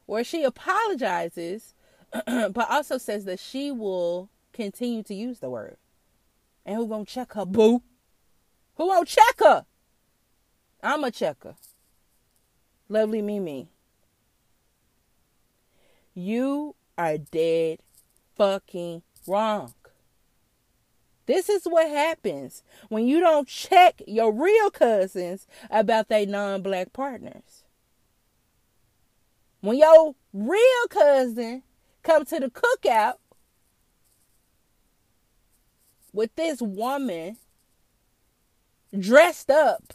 where 0.05 0.23
she 0.23 0.45
apologizes, 0.45 1.73
but 2.25 2.65
also 2.69 2.97
says 2.97 3.25
that 3.25 3.41
she 3.41 3.73
will 3.73 4.29
continue 4.53 5.03
to 5.03 5.13
use 5.13 5.39
the 5.39 5.49
word. 5.49 5.75
And 6.69 6.77
who 6.77 6.87
gonna 6.87 7.03
check 7.03 7.33
her, 7.33 7.47
boo? 7.47 7.81
Who 8.75 8.89
gonna 8.89 9.03
check 9.03 9.39
her? 9.39 9.65
I'm 10.83 11.03
a 11.03 11.09
checker. 11.09 11.55
Lovely 12.87 13.23
Mimi. 13.23 13.69
You 16.13 16.75
are 16.95 17.17
dead 17.17 17.79
fucking 18.35 19.01
wrong. 19.25 19.73
This 21.25 21.49
is 21.49 21.63
what 21.63 21.89
happens 21.89 22.61
when 22.89 23.07
you 23.07 23.19
don't 23.19 23.47
check 23.47 24.03
your 24.05 24.31
real 24.31 24.69
cousins 24.69 25.47
about 25.71 26.07
their 26.07 26.27
non 26.27 26.61
black 26.61 26.93
partners. 26.93 27.63
When 29.61 29.79
your 29.79 30.13
real 30.33 30.87
cousin 30.91 31.63
come 32.03 32.25
to 32.25 32.39
the 32.39 32.51
cookout 32.51 33.15
with 36.13 36.35
this 36.35 36.61
woman 36.61 37.37
dressed 38.97 39.49
up 39.49 39.93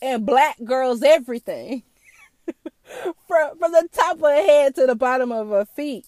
and 0.00 0.26
black 0.26 0.56
girls 0.64 1.02
everything 1.02 1.82
from 3.26 3.58
from 3.58 3.72
the 3.72 3.88
top 3.92 4.16
of 4.16 4.22
her 4.22 4.34
head 4.34 4.74
to 4.74 4.86
the 4.86 4.94
bottom 4.94 5.30
of 5.30 5.48
her 5.48 5.64
feet. 5.64 6.06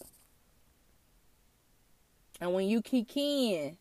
And 2.40 2.52
when 2.52 2.66
you 2.66 2.82
kikiing, 2.82 3.76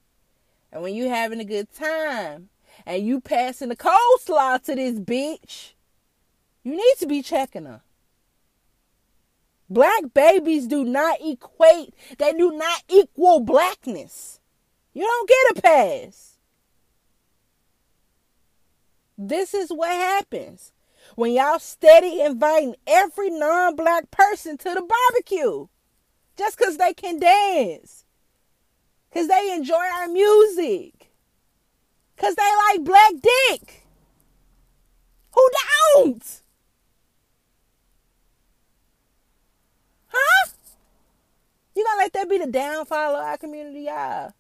and 0.72 0.84
when 0.84 0.94
you 0.94 1.10
having 1.10 1.40
a 1.40 1.46
good 1.46 1.74
time, 1.74 2.50
and 2.86 3.06
you 3.06 3.20
passing 3.20 3.70
the 3.70 3.76
coleslaw 3.76 4.64
to 4.64 4.76
this 4.76 5.00
bitch, 5.00 5.74
you 6.64 6.76
need 6.76 6.96
to 7.00 7.08
be 7.08 7.22
checking 7.22 7.66
her. 7.66 7.82
Black 9.70 10.14
babies 10.14 10.68
do 10.68 10.84
not 10.84 11.18
equate, 11.22 11.94
they 12.18 12.34
do 12.34 12.52
not 12.52 12.84
equal 12.90 13.40
blackness. 13.40 14.40
You 14.94 15.04
don't 15.04 15.30
get 15.30 15.58
a 15.58 15.62
pass. 15.62 16.38
This 19.18 19.54
is 19.54 19.70
what 19.70 19.90
happens 19.90 20.74
when 21.16 21.34
y'all 21.34 21.60
steady 21.60 22.22
inviting 22.22 22.76
every 22.88 23.30
non-black 23.30 24.12
person 24.12 24.58
to 24.58 24.74
the 24.74 24.82
barbecue 24.82 25.68
just 26.38 26.58
because 26.58 26.78
they 26.78 26.94
can 26.94 27.20
dance 27.20 28.06
because 29.10 29.28
they 29.28 29.54
enjoy 29.54 29.76
our 29.76 30.08
music 30.08 31.12
because 32.16 32.36
they 32.36 32.52
like 32.70 32.84
black 32.84 33.12
dick 33.22 33.88
who 35.32 35.50
don't 35.96 36.43
huh 40.14 40.50
you 41.76 41.84
gonna 41.84 41.98
let 41.98 42.14
that 42.14 42.30
be 42.30 42.38
the 42.38 42.48
downfall 42.48 43.16
of 43.16 43.24
our 43.24 43.38
community 43.38 43.82
y'all 43.82 44.34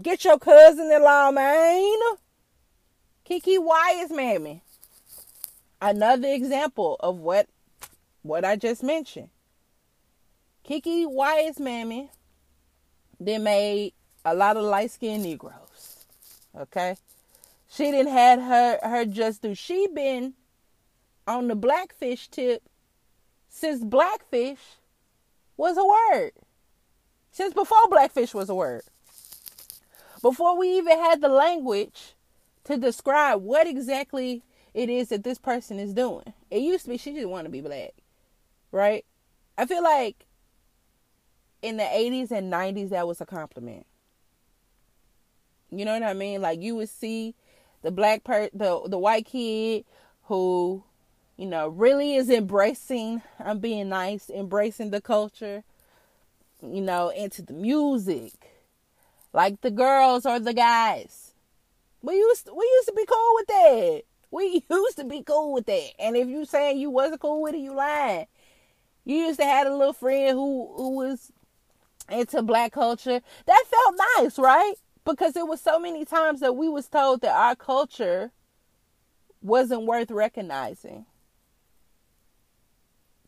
get 0.00 0.24
your 0.24 0.38
cousin-in-law 0.38 1.30
man 1.30 1.98
Keke 3.28 3.58
Wyatt's 3.60 4.12
mammy 4.12 4.62
another 5.80 6.28
example 6.28 6.96
of 7.00 7.18
what 7.18 7.48
what 8.22 8.44
I 8.44 8.56
just 8.56 8.82
mentioned. 8.82 9.28
Keke 10.68 11.06
Wyatt's 11.08 11.60
mammy 11.60 12.10
they 13.18 13.38
made 13.38 13.94
a 14.24 14.34
lot 14.34 14.56
of 14.56 14.64
light 14.64 14.90
skinned 14.90 15.22
Negroes. 15.22 16.06
Okay? 16.56 16.96
She 17.68 17.90
didn't 17.90 18.12
had 18.12 18.40
her 18.40 18.78
her 18.82 19.04
just 19.04 19.42
do. 19.42 19.54
She 19.54 19.88
been 19.88 20.34
on 21.26 21.48
the 21.48 21.56
blackfish 21.56 22.28
tip 22.28 22.62
since 23.48 23.82
blackfish 23.82 24.58
was 25.56 25.76
a 25.76 25.84
word. 25.84 26.32
Since 27.30 27.54
before 27.54 27.88
blackfish 27.88 28.34
was 28.34 28.48
a 28.48 28.54
word. 28.54 28.82
Before 30.22 30.58
we 30.58 30.78
even 30.78 30.98
had 30.98 31.20
the 31.20 31.28
language 31.28 32.14
to 32.64 32.76
describe 32.76 33.42
what 33.42 33.66
exactly 33.66 34.42
it 34.74 34.90
is 34.90 35.08
that 35.08 35.24
this 35.24 35.38
person 35.38 35.78
is 35.78 35.94
doing. 35.94 36.32
It 36.50 36.62
used 36.62 36.84
to 36.84 36.90
be 36.90 36.98
she 36.98 37.14
just 37.14 37.28
want 37.28 37.44
to 37.44 37.50
be 37.50 37.60
black, 37.60 37.94
right? 38.72 39.04
I 39.56 39.66
feel 39.66 39.82
like 39.82 40.26
in 41.62 41.76
the 41.76 41.84
80s 41.84 42.30
and 42.30 42.52
90s 42.52 42.90
that 42.90 43.06
was 43.06 43.20
a 43.20 43.26
compliment. 43.26 43.86
You 45.70 45.84
know 45.84 45.92
what 45.92 46.02
I 46.02 46.12
mean? 46.12 46.42
Like 46.42 46.60
you 46.60 46.76
would 46.76 46.88
see 46.88 47.34
the 47.82 47.90
black 47.90 48.24
per 48.24 48.48
the 48.52 48.80
the 48.86 48.98
white 48.98 49.26
kid 49.26 49.84
who 50.24 50.82
you 51.36 51.46
know 51.46 51.68
really 51.68 52.14
is 52.14 52.30
embracing 52.30 53.22
I'm 53.38 53.58
being 53.58 53.88
nice, 53.88 54.30
embracing 54.30 54.90
the 54.90 55.00
culture, 55.00 55.64
you 56.62 56.80
know, 56.80 57.10
into 57.10 57.42
the 57.42 57.52
music. 57.52 58.32
Like 59.32 59.60
the 59.60 59.70
girls 59.70 60.24
or 60.24 60.40
the 60.40 60.54
guys. 60.54 61.34
We 62.02 62.14
used 62.16 62.48
we 62.56 62.64
used 62.64 62.88
to 62.88 62.94
be 62.94 63.04
cool 63.04 63.34
with 63.34 63.46
that. 63.48 64.02
We 64.30 64.64
used 64.70 64.96
to 64.96 65.04
be 65.04 65.22
cool 65.22 65.52
with 65.52 65.66
that. 65.66 65.90
And 65.98 66.16
if 66.16 66.28
you 66.28 66.44
saying 66.44 66.78
you 66.78 66.90
wasn't 66.90 67.20
cool 67.20 67.42
with 67.42 67.54
it, 67.54 67.58
you 67.58 67.74
lying. 67.74 68.26
You 69.04 69.16
used 69.16 69.38
to 69.38 69.44
have 69.44 69.66
a 69.66 69.76
little 69.76 69.92
friend 69.92 70.30
who 70.30 70.72
who 70.76 70.96
was 70.96 71.32
into 72.10 72.42
black 72.42 72.72
culture. 72.72 73.20
That 73.46 73.64
felt 73.66 74.00
nice, 74.16 74.38
right? 74.38 74.74
Because 75.04 75.36
it 75.36 75.46
was 75.46 75.60
so 75.60 75.78
many 75.78 76.04
times 76.04 76.40
that 76.40 76.56
we 76.56 76.68
was 76.68 76.88
told 76.88 77.20
that 77.20 77.34
our 77.34 77.54
culture 77.54 78.32
wasn't 79.42 79.84
worth 79.84 80.10
recognizing. 80.10 81.06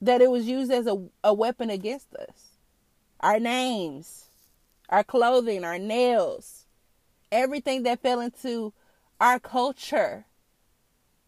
That 0.00 0.20
it 0.20 0.30
was 0.30 0.46
used 0.46 0.70
as 0.70 0.86
a, 0.86 1.02
a 1.24 1.34
weapon 1.34 1.70
against 1.70 2.14
us. 2.14 2.52
Our 3.20 3.40
names, 3.40 4.26
our 4.88 5.02
clothing, 5.02 5.64
our 5.64 5.78
nails, 5.78 6.66
everything 7.32 7.82
that 7.82 8.00
fell 8.00 8.20
into 8.20 8.72
our 9.20 9.40
culture 9.40 10.24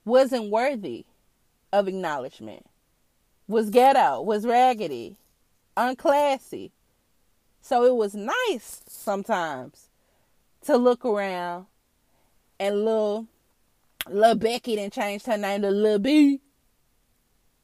wasn't 0.04 0.50
worthy 0.50 1.04
of 1.72 1.88
acknowledgement, 1.88 2.66
was 3.48 3.70
ghetto, 3.70 4.22
was 4.22 4.46
raggedy, 4.46 5.16
unclassy. 5.76 6.70
So 7.60 7.84
it 7.84 7.94
was 7.94 8.14
nice 8.14 8.82
sometimes 8.88 9.88
to 10.64 10.76
look 10.76 11.04
around 11.04 11.66
and 12.58 12.84
little 12.84 13.26
little 14.08 14.34
Becky 14.34 14.76
then 14.76 14.90
changed 14.90 15.26
her 15.26 15.36
name 15.36 15.62
to 15.62 15.70
Lil 15.70 15.98
B. 15.98 16.40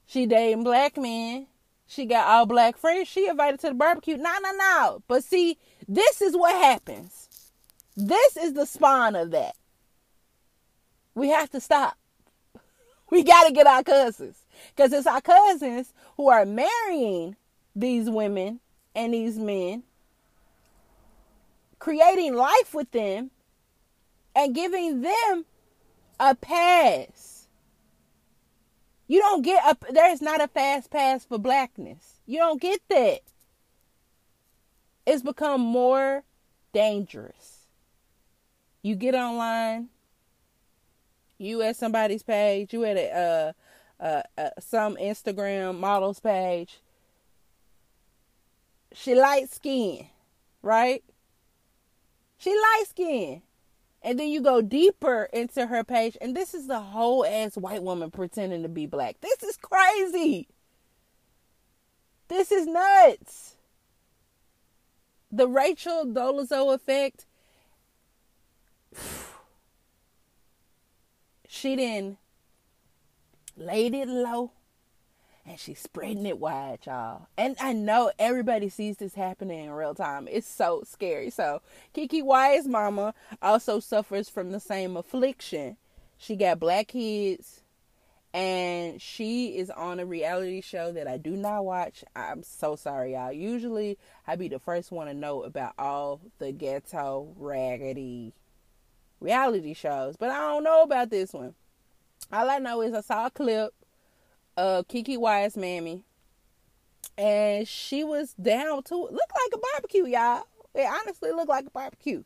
She 0.06 0.26
dating 0.26 0.64
black 0.64 0.96
men. 0.96 1.48
She 1.86 2.06
got 2.06 2.26
all 2.26 2.46
black 2.46 2.76
friends. 2.78 3.08
She 3.08 3.28
invited 3.28 3.60
to 3.60 3.68
the 3.68 3.74
barbecue. 3.74 4.16
No, 4.16 4.34
no, 4.42 4.52
no. 4.52 5.02
But 5.06 5.24
see, 5.24 5.58
this 5.86 6.20
is 6.22 6.36
what 6.36 6.54
happens. 6.54 7.28
This 7.96 8.36
is 8.36 8.54
the 8.54 8.66
spawn 8.66 9.14
of 9.16 9.30
that. 9.32 9.56
We 11.14 11.28
have 11.28 11.50
to 11.50 11.60
stop. 11.60 11.96
We 13.08 13.22
got 13.22 13.46
to 13.46 13.52
get 13.52 13.68
our 13.68 13.84
cousins. 13.84 14.36
Because 14.74 14.92
it's 14.92 15.06
our 15.06 15.20
cousins 15.20 15.92
who 16.16 16.28
are 16.28 16.44
marrying 16.44 17.36
these 17.76 18.10
women 18.10 18.58
and 18.96 19.14
these 19.14 19.38
men, 19.38 19.84
creating 21.78 22.34
life 22.34 22.74
with 22.74 22.90
them, 22.90 23.30
and 24.34 24.54
giving 24.54 25.02
them 25.02 25.44
a 26.18 26.34
pass. 26.34 27.35
You 29.08 29.20
don't 29.20 29.42
get 29.42 29.64
a, 29.64 29.92
there's 29.92 30.20
not 30.20 30.42
a 30.42 30.48
fast 30.48 30.90
pass 30.90 31.24
for 31.24 31.38
blackness. 31.38 32.20
You 32.26 32.38
don't 32.38 32.60
get 32.60 32.80
that. 32.88 33.20
It's 35.06 35.22
become 35.22 35.60
more 35.60 36.24
dangerous. 36.72 37.66
You 38.82 38.96
get 38.96 39.14
online, 39.14 39.88
you 41.38 41.62
at 41.62 41.76
somebody's 41.76 42.22
page, 42.22 42.72
you 42.72 42.84
at 42.84 42.96
a, 42.96 43.12
uh, 43.16 43.52
uh, 44.02 44.22
uh, 44.36 44.50
some 44.60 44.96
Instagram 44.96 45.78
models 45.78 46.20
page. 46.20 46.78
She 48.92 49.14
light 49.14 49.50
skin, 49.50 50.06
right? 50.62 51.02
She 52.38 52.50
light 52.50 52.84
skin. 52.88 53.42
And 54.06 54.18
then 54.20 54.28
you 54.28 54.40
go 54.40 54.62
deeper 54.62 55.28
into 55.32 55.66
her 55.66 55.82
page, 55.82 56.16
and 56.20 56.36
this 56.36 56.54
is 56.54 56.68
the 56.68 56.78
whole 56.78 57.26
ass 57.26 57.56
white 57.56 57.82
woman 57.82 58.12
pretending 58.12 58.62
to 58.62 58.68
be 58.68 58.86
black. 58.86 59.16
This 59.20 59.42
is 59.42 59.56
crazy. 59.56 60.46
This 62.28 62.52
is 62.52 62.68
nuts. 62.68 63.56
The 65.32 65.48
Rachel 65.48 66.04
Dolezal 66.06 66.72
effect 66.72 67.26
she 71.48 71.74
then 71.74 72.18
laid 73.56 73.92
it 73.92 74.06
low 74.06 74.52
and 75.46 75.60
she's 75.60 75.78
spreading 75.78 76.26
it 76.26 76.38
wide, 76.38 76.80
y'all. 76.86 77.28
And 77.36 77.56
I 77.60 77.72
know 77.72 78.10
everybody 78.18 78.68
sees 78.68 78.96
this 78.96 79.14
happening 79.14 79.64
in 79.64 79.70
real 79.70 79.94
time. 79.94 80.28
It's 80.30 80.46
so 80.46 80.82
scary. 80.84 81.30
So 81.30 81.62
Keke 81.94 82.22
Wyatt's 82.22 82.66
mama 82.66 83.14
also 83.40 83.78
suffers 83.78 84.28
from 84.28 84.50
the 84.50 84.60
same 84.60 84.96
affliction. 84.96 85.76
She 86.18 86.34
got 86.34 86.58
black 86.58 86.88
kids 86.88 87.62
and 88.34 89.00
she 89.00 89.56
is 89.56 89.70
on 89.70 90.00
a 90.00 90.04
reality 90.04 90.60
show 90.60 90.90
that 90.92 91.06
I 91.06 91.16
do 91.16 91.30
not 91.30 91.64
watch. 91.64 92.04
I'm 92.16 92.42
so 92.42 92.74
sorry, 92.74 93.12
y'all. 93.12 93.32
Usually 93.32 93.98
I 94.26 94.36
be 94.36 94.48
the 94.48 94.58
first 94.58 94.90
one 94.90 95.06
to 95.06 95.14
know 95.14 95.42
about 95.42 95.74
all 95.78 96.20
the 96.38 96.52
ghetto 96.52 97.32
raggedy 97.36 98.34
reality 99.20 99.74
shows, 99.74 100.16
but 100.16 100.30
I 100.30 100.38
don't 100.38 100.64
know 100.64 100.82
about 100.82 101.10
this 101.10 101.32
one. 101.32 101.54
All 102.32 102.50
I 102.50 102.58
know 102.58 102.82
is 102.82 102.92
I 102.92 103.00
saw 103.00 103.26
a 103.26 103.30
clip 103.30 103.72
Uh, 104.56 104.78
of 104.78 104.88
Keke 104.88 105.18
Wyatt's 105.18 105.56
mammy, 105.56 106.02
and 107.18 107.68
she 107.68 108.04
was 108.04 108.32
down 108.34 108.82
to 108.84 109.06
it. 109.06 109.12
Look 109.12 109.30
like 109.34 109.52
a 109.54 109.58
barbecue, 109.58 110.06
y'all. 110.06 110.44
It 110.74 110.88
honestly 110.88 111.30
looked 111.30 111.48
like 111.48 111.66
a 111.66 111.70
barbecue 111.70 112.24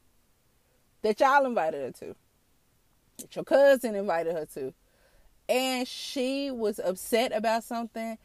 that 1.03 1.19
y'all 1.19 1.45
invited 1.45 1.81
her 1.83 2.07
to, 2.07 2.17
that 3.19 3.35
your 3.35 3.45
cousin 3.45 3.95
invited 3.95 4.33
her 4.35 4.47
to, 4.55 4.73
and 5.49 5.89
she 5.89 6.51
was 6.51 6.79
upset 6.79 7.33
about 7.35 7.65
something, 7.65 8.17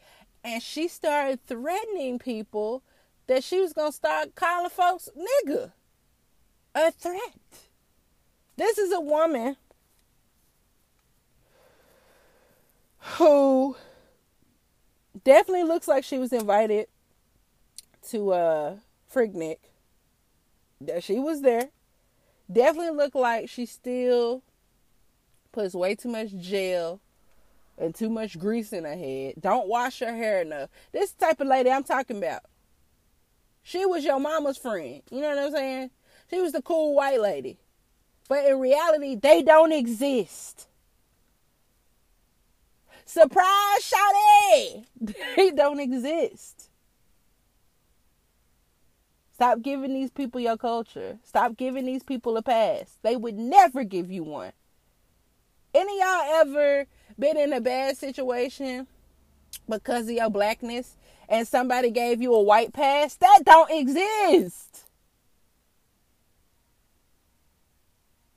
and 0.44 0.62
she 0.62 0.86
started 0.88 1.44
threatening 1.46 2.18
people 2.18 2.82
that 3.26 3.42
she 3.42 3.60
was 3.60 3.72
gonna 3.72 3.92
start 3.92 4.34
calling 4.34 4.70
folks 4.70 5.08
nigga. 5.16 5.72
A 6.74 6.92
threat. 6.92 7.38
This 8.56 8.78
is 8.78 8.92
a 8.92 9.00
woman 9.00 9.56
who 12.98 13.76
definitely 15.24 15.64
looks 15.64 15.88
like 15.88 16.04
she 16.04 16.18
was 16.18 16.32
invited 16.32 16.86
to 18.10 18.32
uh 18.32 18.76
Freaknik. 19.12 19.58
That 20.80 21.02
she 21.02 21.18
was 21.18 21.42
there. 21.42 21.70
Definitely 22.52 22.96
looked 22.96 23.16
like 23.16 23.48
she 23.48 23.66
still 23.66 24.42
puts 25.52 25.74
way 25.74 25.94
too 25.94 26.10
much 26.10 26.36
gel 26.36 27.00
and 27.78 27.94
too 27.94 28.10
much 28.10 28.38
grease 28.38 28.72
in 28.72 28.84
her 28.84 28.96
head. 28.96 29.34
Don't 29.40 29.68
wash 29.68 30.00
her 30.00 30.14
hair 30.14 30.42
enough. 30.42 30.70
This 30.92 31.12
type 31.12 31.40
of 31.40 31.46
lady 31.46 31.70
I'm 31.70 31.84
talking 31.84 32.18
about. 32.18 32.42
She 33.62 33.84
was 33.84 34.04
your 34.04 34.20
mama's 34.20 34.58
friend. 34.58 35.02
You 35.10 35.20
know 35.20 35.34
what 35.34 35.38
I'm 35.38 35.52
saying? 35.52 35.90
She 36.30 36.40
was 36.40 36.52
the 36.52 36.62
cool 36.62 36.94
white 36.94 37.20
lady. 37.20 37.58
But 38.28 38.44
in 38.44 38.58
reality, 38.58 39.16
they 39.16 39.42
don't 39.42 39.72
exist. 39.72 40.68
Surprise, 43.06 43.80
Shawty! 43.80 44.84
They 45.36 45.50
don't 45.52 45.80
exist. 45.80 46.70
Stop 49.32 49.62
giving 49.62 49.94
these 49.94 50.10
people 50.10 50.40
your 50.40 50.56
culture. 50.56 51.18
Stop 51.22 51.56
giving 51.56 51.86
these 51.86 52.02
people 52.02 52.36
a 52.36 52.42
pass. 52.42 52.98
They 53.02 53.16
would 53.16 53.36
never 53.36 53.84
give 53.84 54.10
you 54.10 54.24
one. 54.24 54.52
Any 55.72 56.00
y'all 56.00 56.40
ever 56.40 56.86
been 57.18 57.36
in 57.36 57.52
a 57.52 57.60
bad 57.60 57.96
situation 57.96 58.86
because 59.68 60.08
of 60.08 60.12
your 60.12 60.30
blackness 60.30 60.96
and 61.28 61.46
somebody 61.46 61.90
gave 61.90 62.20
you 62.20 62.34
a 62.34 62.42
white 62.42 62.72
pass? 62.72 63.14
That 63.16 63.42
don't 63.44 63.70
exist. 63.70 64.86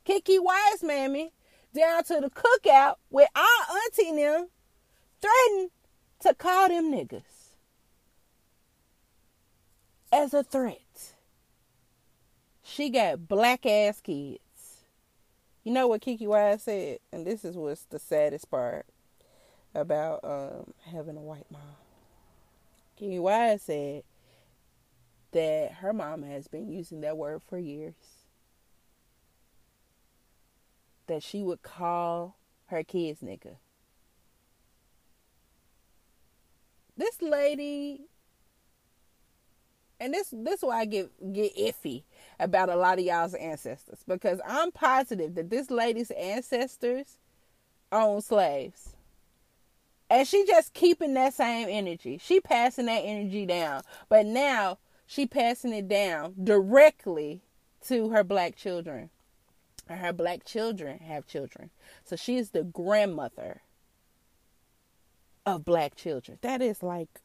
Keke 0.05 0.37
Wyatt's 0.41 0.83
Mammy 0.83 1.31
down 1.73 2.03
to 2.03 2.19
the 2.19 2.29
cookout 2.29 2.95
with 3.09 3.29
our 3.35 3.77
auntie 3.85 4.15
them 4.15 4.47
threatened 5.21 5.71
to 6.21 6.33
call 6.33 6.67
them 6.69 6.91
niggas 6.91 7.49
as 10.11 10.33
a 10.33 10.43
threat. 10.43 11.13
She 12.63 12.89
got 12.89 13.27
black 13.27 13.65
ass 13.65 14.01
kids. 14.01 14.39
You 15.63 15.73
know 15.73 15.87
what 15.87 16.01
Keke 16.01 16.27
Wyatt 16.27 16.61
said, 16.61 16.99
and 17.11 17.25
this 17.25 17.43
is 17.43 17.55
what's 17.55 17.83
the 17.83 17.99
saddest 17.99 18.49
part 18.49 18.85
about 19.75 20.21
um, 20.23 20.73
having 20.91 21.17
a 21.17 21.21
white 21.21 21.45
mom. 21.51 21.61
Keke 22.99 23.19
Wyatt 23.19 23.61
said 23.61 24.03
that 25.31 25.73
her 25.73 25.93
mom 25.93 26.23
has 26.23 26.47
been 26.47 26.69
using 26.69 27.01
that 27.01 27.17
word 27.17 27.41
for 27.47 27.57
years 27.57 27.93
that 31.07 31.23
she 31.23 31.43
would 31.43 31.61
call 31.61 32.37
her 32.67 32.83
kids 32.83 33.21
nigga. 33.21 33.55
This 36.99 37.21
lady 37.21 38.01
and 40.01 40.13
this 40.13 40.33
this 40.33 40.61
why 40.61 40.79
I 40.81 40.85
get 40.85 41.33
get 41.33 41.55
iffy 41.55 42.03
about 42.41 42.67
a 42.67 42.75
lot 42.75 42.99
of 42.99 43.05
y'all's 43.05 43.33
ancestors 43.35 43.99
because 44.05 44.41
I'm 44.45 44.73
positive 44.73 45.33
that 45.35 45.49
this 45.49 45.71
lady's 45.71 46.11
ancestors 46.11 47.15
owned 47.89 48.25
slaves. 48.25 48.97
And 50.09 50.27
she 50.27 50.45
just 50.45 50.73
keeping 50.73 51.13
that 51.13 51.33
same 51.33 51.69
energy. 51.69 52.19
She 52.21 52.41
passing 52.41 52.87
that 52.87 53.03
energy 53.05 53.45
down. 53.45 53.83
But 54.09 54.25
now 54.25 54.79
she 55.07 55.25
passing 55.25 55.71
it 55.71 55.87
down 55.87 56.33
directly 56.43 57.43
to 57.87 58.09
her 58.09 58.25
black 58.25 58.57
children 58.57 59.09
and 59.87 60.01
her 60.01 60.11
black 60.11 60.43
children 60.43 60.99
have 60.99 61.25
children. 61.27 61.69
So 62.03 62.17
she 62.17 62.35
is 62.35 62.49
the 62.49 62.63
grandmother 62.63 63.61
of 65.55 65.65
black 65.65 65.95
children. 65.95 66.37
That 66.41 66.61
is 66.61 66.83
like 66.83 67.21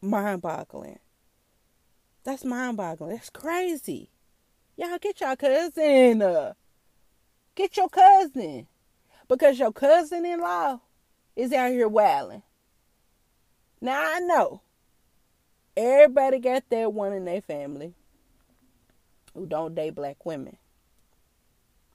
mind 0.00 0.42
boggling. 0.42 0.98
That's 2.24 2.44
mind 2.44 2.76
boggling. 2.76 3.12
That's 3.12 3.30
crazy. 3.30 4.10
Y'all 4.76 4.98
get 4.98 5.20
your 5.20 5.36
cousin. 5.36 6.22
Uh, 6.22 6.52
get 7.54 7.76
your 7.76 7.88
cousin. 7.88 8.66
Because 9.26 9.58
your 9.58 9.72
cousin 9.72 10.24
in 10.24 10.40
law 10.40 10.80
is 11.36 11.52
out 11.52 11.70
here 11.70 11.88
wailing. 11.88 12.42
Now 13.80 14.00
I 14.00 14.20
know 14.20 14.62
everybody 15.76 16.38
got 16.38 16.64
that 16.70 16.92
one 16.92 17.12
in 17.12 17.24
their 17.24 17.40
family 17.40 17.94
who 19.34 19.46
don't 19.46 19.74
date 19.74 19.94
black 19.94 20.24
women. 20.24 20.56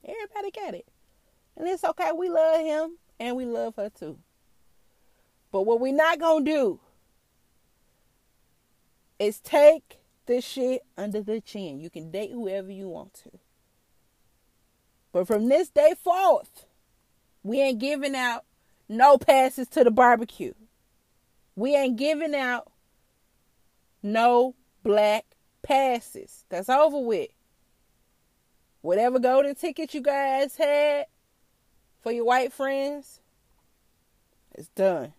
Everybody 0.04 0.50
got 0.50 0.74
it. 0.74 0.86
And 1.56 1.68
it's 1.68 1.84
okay. 1.84 2.10
We 2.16 2.28
love 2.28 2.60
him 2.60 2.98
and 3.20 3.36
we 3.36 3.44
love 3.44 3.76
her 3.76 3.90
too. 3.90 4.18
But 5.54 5.66
what 5.66 5.78
we're 5.78 5.94
not 5.94 6.18
going 6.18 6.44
to 6.44 6.50
do 6.50 6.80
is 9.20 9.38
take 9.38 10.00
this 10.26 10.44
shit 10.44 10.82
under 10.98 11.22
the 11.22 11.40
chin. 11.40 11.78
You 11.78 11.90
can 11.90 12.10
date 12.10 12.32
whoever 12.32 12.72
you 12.72 12.88
want 12.88 13.14
to. 13.22 13.30
But 15.12 15.28
from 15.28 15.48
this 15.48 15.68
day 15.68 15.94
forth, 16.02 16.66
we 17.44 17.60
ain't 17.60 17.78
giving 17.78 18.16
out 18.16 18.42
no 18.88 19.16
passes 19.16 19.68
to 19.68 19.84
the 19.84 19.92
barbecue. 19.92 20.54
We 21.54 21.76
ain't 21.76 21.98
giving 21.98 22.34
out 22.34 22.72
no 24.02 24.56
black 24.82 25.24
passes. 25.62 26.46
That's 26.48 26.68
over 26.68 26.98
with. 26.98 27.30
Whatever 28.80 29.20
golden 29.20 29.54
ticket 29.54 29.94
you 29.94 30.00
guys 30.00 30.56
had 30.56 31.06
for 32.00 32.10
your 32.10 32.24
white 32.24 32.52
friends, 32.52 33.20
it's 34.52 34.66
done. 34.70 35.12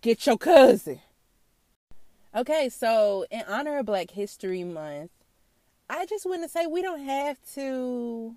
Get 0.00 0.26
your 0.26 0.38
cousin. 0.38 1.00
Okay, 2.34 2.70
so 2.70 3.26
in 3.30 3.42
honor 3.46 3.78
of 3.78 3.86
Black 3.86 4.12
History 4.12 4.64
Month, 4.64 5.10
I 5.90 6.06
just 6.06 6.24
want 6.24 6.42
to 6.42 6.48
say 6.48 6.66
we 6.66 6.80
don't 6.80 7.04
have 7.04 7.36
to, 7.54 8.34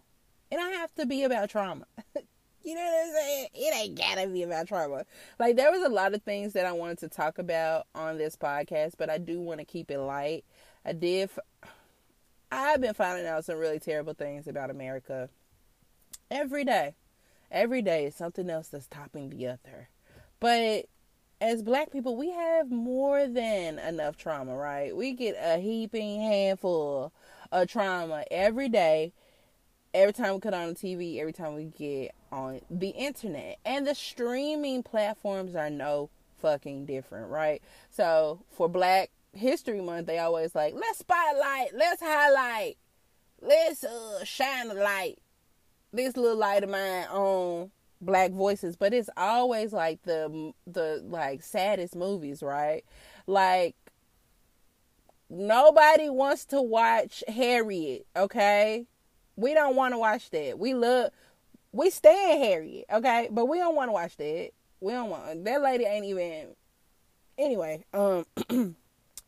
it 0.52 0.56
don't 0.58 0.74
have 0.74 0.94
to 0.96 1.06
be 1.06 1.24
about 1.24 1.50
trauma. 1.50 1.86
you 2.64 2.76
know 2.76 2.82
what 2.82 3.08
I'm 3.08 3.14
saying? 3.14 3.48
It 3.54 3.76
ain't 3.76 3.98
gotta 3.98 4.28
be 4.28 4.44
about 4.44 4.68
trauma. 4.68 5.06
Like, 5.40 5.56
there 5.56 5.72
was 5.72 5.84
a 5.84 5.90
lot 5.90 6.14
of 6.14 6.24
things 6.24 6.52
that 6.54 6.66
I 6.66 6.74
wanted 6.74 6.98
to 7.00 7.08
talk 7.08 7.38
about 7.38 7.88
on 7.96 8.18
this 8.18 8.36
podcast, 8.36 8.94
but 8.98 9.10
I 9.10 9.18
do 9.18 9.40
want 9.40 9.60
to 9.60 9.66
keep 9.66 9.90
it 9.90 10.00
light. 10.00 10.44
I 10.84 10.92
did, 10.92 11.30
I've 12.52 12.82
been 12.82 12.94
finding 12.94 13.26
out 13.26 13.46
some 13.46 13.58
really 13.58 13.80
terrible 13.80 14.16
things 14.16 14.48
about 14.48 14.70
America 14.70 15.30
every 16.30 16.66
day. 16.66 16.96
Every 17.50 17.82
day 17.82 18.06
is 18.06 18.16
something 18.16 18.50
else 18.50 18.68
that's 18.68 18.88
topping 18.88 19.30
the 19.30 19.48
other. 19.48 19.90
But 20.40 20.88
as 21.44 21.62
black 21.62 21.92
people, 21.92 22.16
we 22.16 22.30
have 22.30 22.72
more 22.72 23.28
than 23.28 23.78
enough 23.78 24.16
trauma, 24.16 24.56
right? 24.56 24.96
We 24.96 25.12
get 25.12 25.36
a 25.38 25.60
heaping 25.60 26.22
handful 26.22 27.12
of 27.52 27.68
trauma 27.68 28.24
every 28.32 28.70
day, 28.70 29.12
every 29.94 30.14
time 30.14 30.36
we 30.36 30.40
cut 30.40 30.54
on 30.54 30.70
the 30.70 30.74
TV, 30.74 31.20
every 31.20 31.34
time 31.34 31.56
we 31.56 31.66
get 31.66 32.16
on 32.32 32.62
the 32.72 32.92
internet. 32.92 33.58
And 33.66 33.86
the 33.86 33.94
streaming 33.94 34.84
platforms 34.84 35.54
are 35.54 35.70
no 35.70 36.10
fucking 36.42 36.86
different, 36.86 37.30
right? 37.30 37.62
So 37.90 38.46
for 38.56 38.70
black 38.70 39.12
History 39.34 39.82
Month, 39.82 40.08
they 40.08 40.20
always 40.20 40.56
like, 40.56 40.74
let's 40.76 41.00
spotlight, 41.00 41.72
let's 41.76 42.02
highlight, 42.02 42.78
let's 43.42 43.84
uh, 43.84 44.24
shine 44.24 44.72
a 44.72 44.76
light, 44.76 45.18
this 45.92 46.16
little 46.16 46.38
light 46.38 46.64
of 46.64 46.70
mine 46.70 47.06
on 47.12 47.72
black 48.06 48.32
voices. 48.32 48.76
But 48.76 48.94
it's 48.94 49.10
always 49.18 49.74
like 49.74 50.04
the 50.04 50.54
the 50.68 51.04
like 51.06 51.44
saddest 51.44 51.96
movies, 51.96 52.44
right? 52.44 52.84
Like 53.28 53.76
nobody 55.30 56.10
wants 56.10 56.46
to 56.46 56.62
watch 56.62 57.24
Harriet, 57.28 58.06
okay? 58.16 58.86
We 59.36 59.54
don't 59.54 59.76
want 59.76 59.94
to 59.94 59.98
watch 59.98 60.30
that. 60.30 60.60
We 60.60 60.76
love, 60.76 61.10
we 61.72 61.90
stand 61.90 62.44
Harriet, 62.44 62.86
okay? 62.94 63.30
But 63.32 63.46
we 63.46 63.58
don't 63.58 63.76
want 63.76 63.90
to 63.90 63.94
watch 63.94 64.16
that. 64.18 64.52
We 64.80 64.92
don't 64.92 65.10
want 65.10 65.46
that 65.46 65.62
lady 65.62 65.86
ain't 65.86 66.06
even. 66.06 66.56
Anyway, 67.38 67.86
um. 67.94 68.26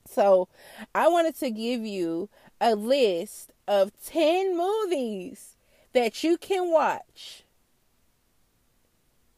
So 0.07 0.47
I 0.93 1.07
wanted 1.07 1.35
to 1.39 1.49
give 1.49 1.81
you 1.81 2.29
a 2.61 2.75
list 2.75 3.51
of 3.67 3.91
10 4.05 4.55
movies 4.55 5.57
that 5.93 6.23
you 6.23 6.37
can 6.37 6.71
watch 6.71 7.43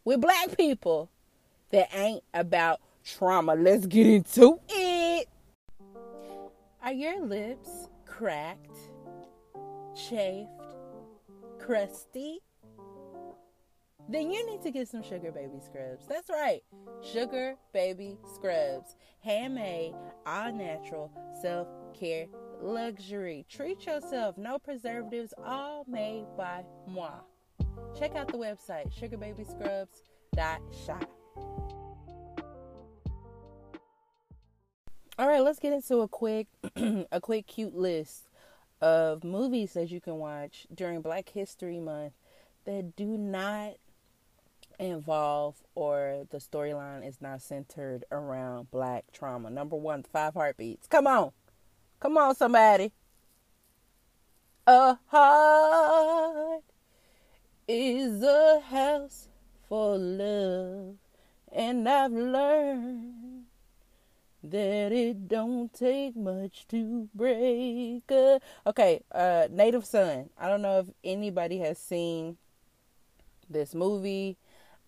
with 0.07 0.21
black 0.21 0.55
people 0.55 1.09
that 1.69 1.93
ain't 1.93 2.23
about 2.33 2.79
trauma. 3.03 3.55
Let's 3.55 3.85
get 3.87 4.07
into 4.07 4.57
it. 4.69 5.27
Are 6.81 6.93
your 6.93 7.21
lips 7.21 7.89
cracked, 8.05 8.77
chafed, 9.93 10.49
crusty? 11.59 12.39
then 14.09 14.31
you 14.31 14.49
need 14.49 14.61
to 14.61 14.71
get 14.71 14.87
some 14.87 15.03
Sugar 15.03 15.33
Baby 15.33 15.59
Scrubs. 15.59 16.05
That's 16.07 16.29
right, 16.29 16.63
Sugar 17.03 17.55
Baby 17.73 18.17
Scrubs. 18.33 18.95
Handmade, 19.19 19.93
all 20.25 20.53
natural, 20.53 21.11
self 21.41 21.67
care, 21.93 22.27
luxury. 22.61 23.45
Treat 23.49 23.85
yourself, 23.85 24.37
no 24.37 24.57
preservatives, 24.57 25.33
all 25.45 25.83
made 25.85 26.23
by 26.37 26.63
moi. 26.87 27.19
Check 27.97 28.15
out 28.15 28.27
the 28.27 28.37
website, 28.37 28.91
sugarbabyscrubs.shop. 28.99 31.09
All 35.19 35.27
right, 35.27 35.41
let's 35.41 35.57
get 35.57 35.73
into 35.73 36.01
a 36.01 36.07
quick, 36.07 36.45
a 37.11 37.19
quick, 37.19 37.47
cute 37.47 37.75
list 37.75 38.29
of 38.81 39.23
movies 39.23 39.73
that 39.73 39.89
you 39.89 39.99
can 39.99 40.17
watch 40.17 40.67
during 40.73 41.01
Black 41.01 41.29
History 41.29 41.79
Month 41.79 42.13
that 42.65 42.95
do 42.95 43.17
not 43.17 43.73
involve 44.79 45.55
or 45.73 46.27
the 46.29 46.37
storyline 46.37 47.07
is 47.07 47.19
not 47.19 47.41
centered 47.41 48.05
around 48.11 48.69
black 48.69 49.05
trauma. 49.11 49.49
Number 49.49 49.75
one, 49.75 50.03
five 50.03 50.35
heartbeats. 50.35 50.85
Come 50.87 51.07
on. 51.07 51.31
Come 51.99 52.15
on, 52.17 52.35
somebody. 52.35 52.91
A 54.67 54.97
heart 55.07 56.63
is 57.67 58.23
a 58.23 58.61
house 58.61 59.27
for 59.67 59.97
love. 59.97 60.95
And 61.51 61.87
I've 61.87 62.11
learned 62.11 63.45
that 64.43 64.91
it 64.91 65.27
don't 65.27 65.73
take 65.73 66.15
much 66.15 66.67
to 66.69 67.09
break 67.13 68.03
a... 68.09 68.39
Okay, 68.65 69.01
uh 69.11 69.47
Native 69.51 69.85
Son. 69.85 70.29
I 70.37 70.47
don't 70.47 70.61
know 70.61 70.79
if 70.79 70.87
anybody 71.03 71.57
has 71.59 71.77
seen 71.77 72.37
this 73.49 73.73
movie 73.73 74.37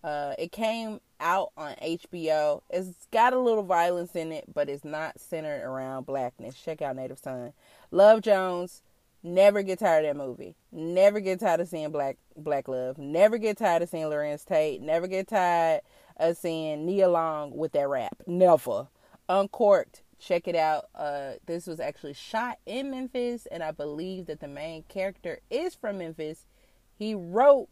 uh, 0.02 0.34
it 0.38 0.52
came 0.52 1.00
out 1.20 1.52
on 1.56 1.74
HBO. 1.74 2.62
It's 2.70 3.06
got 3.10 3.32
a 3.32 3.38
little 3.38 3.62
violence 3.62 4.16
in 4.16 4.32
it, 4.32 4.44
but 4.52 4.68
it's 4.68 4.84
not 4.84 5.20
centered 5.20 5.62
around 5.62 6.06
blackness. 6.06 6.54
Check 6.54 6.80
out 6.80 6.96
Native 6.96 7.18
Son. 7.18 7.52
Love 7.90 8.22
Jones. 8.22 8.82
Never 9.22 9.62
get 9.62 9.80
tired 9.80 10.06
of 10.06 10.16
that 10.16 10.22
movie. 10.24 10.56
Never 10.72 11.20
get 11.20 11.40
tired 11.40 11.60
of 11.60 11.68
seeing 11.68 11.90
black 11.90 12.16
black 12.36 12.68
love. 12.68 12.96
Never 12.96 13.36
get 13.36 13.58
tired 13.58 13.82
of 13.82 13.90
seeing 13.90 14.04
Larenz 14.04 14.46
Tate. 14.46 14.80
Never 14.80 15.06
get 15.06 15.28
tired 15.28 15.82
of 16.16 16.36
seeing 16.36 16.86
Nia 16.86 17.08
Long 17.08 17.54
with 17.54 17.72
that 17.72 17.88
rap. 17.88 18.22
Never. 18.26 18.88
Uncorked. 19.28 20.02
Check 20.18 20.48
it 20.48 20.56
out. 20.56 20.86
Uh, 20.94 21.32
this 21.46 21.66
was 21.66 21.80
actually 21.80 22.14
shot 22.14 22.58
in 22.66 22.90
Memphis, 22.90 23.46
and 23.50 23.62
I 23.62 23.72
believe 23.72 24.26
that 24.26 24.40
the 24.40 24.48
main 24.48 24.84
character 24.84 25.40
is 25.50 25.74
from 25.74 25.98
Memphis. 25.98 26.46
He 26.94 27.14
wrote 27.14 27.68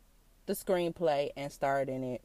the 0.46 0.54
screenplay 0.54 1.30
and 1.36 1.52
starred 1.52 1.88
in 1.88 2.02
it. 2.02 2.22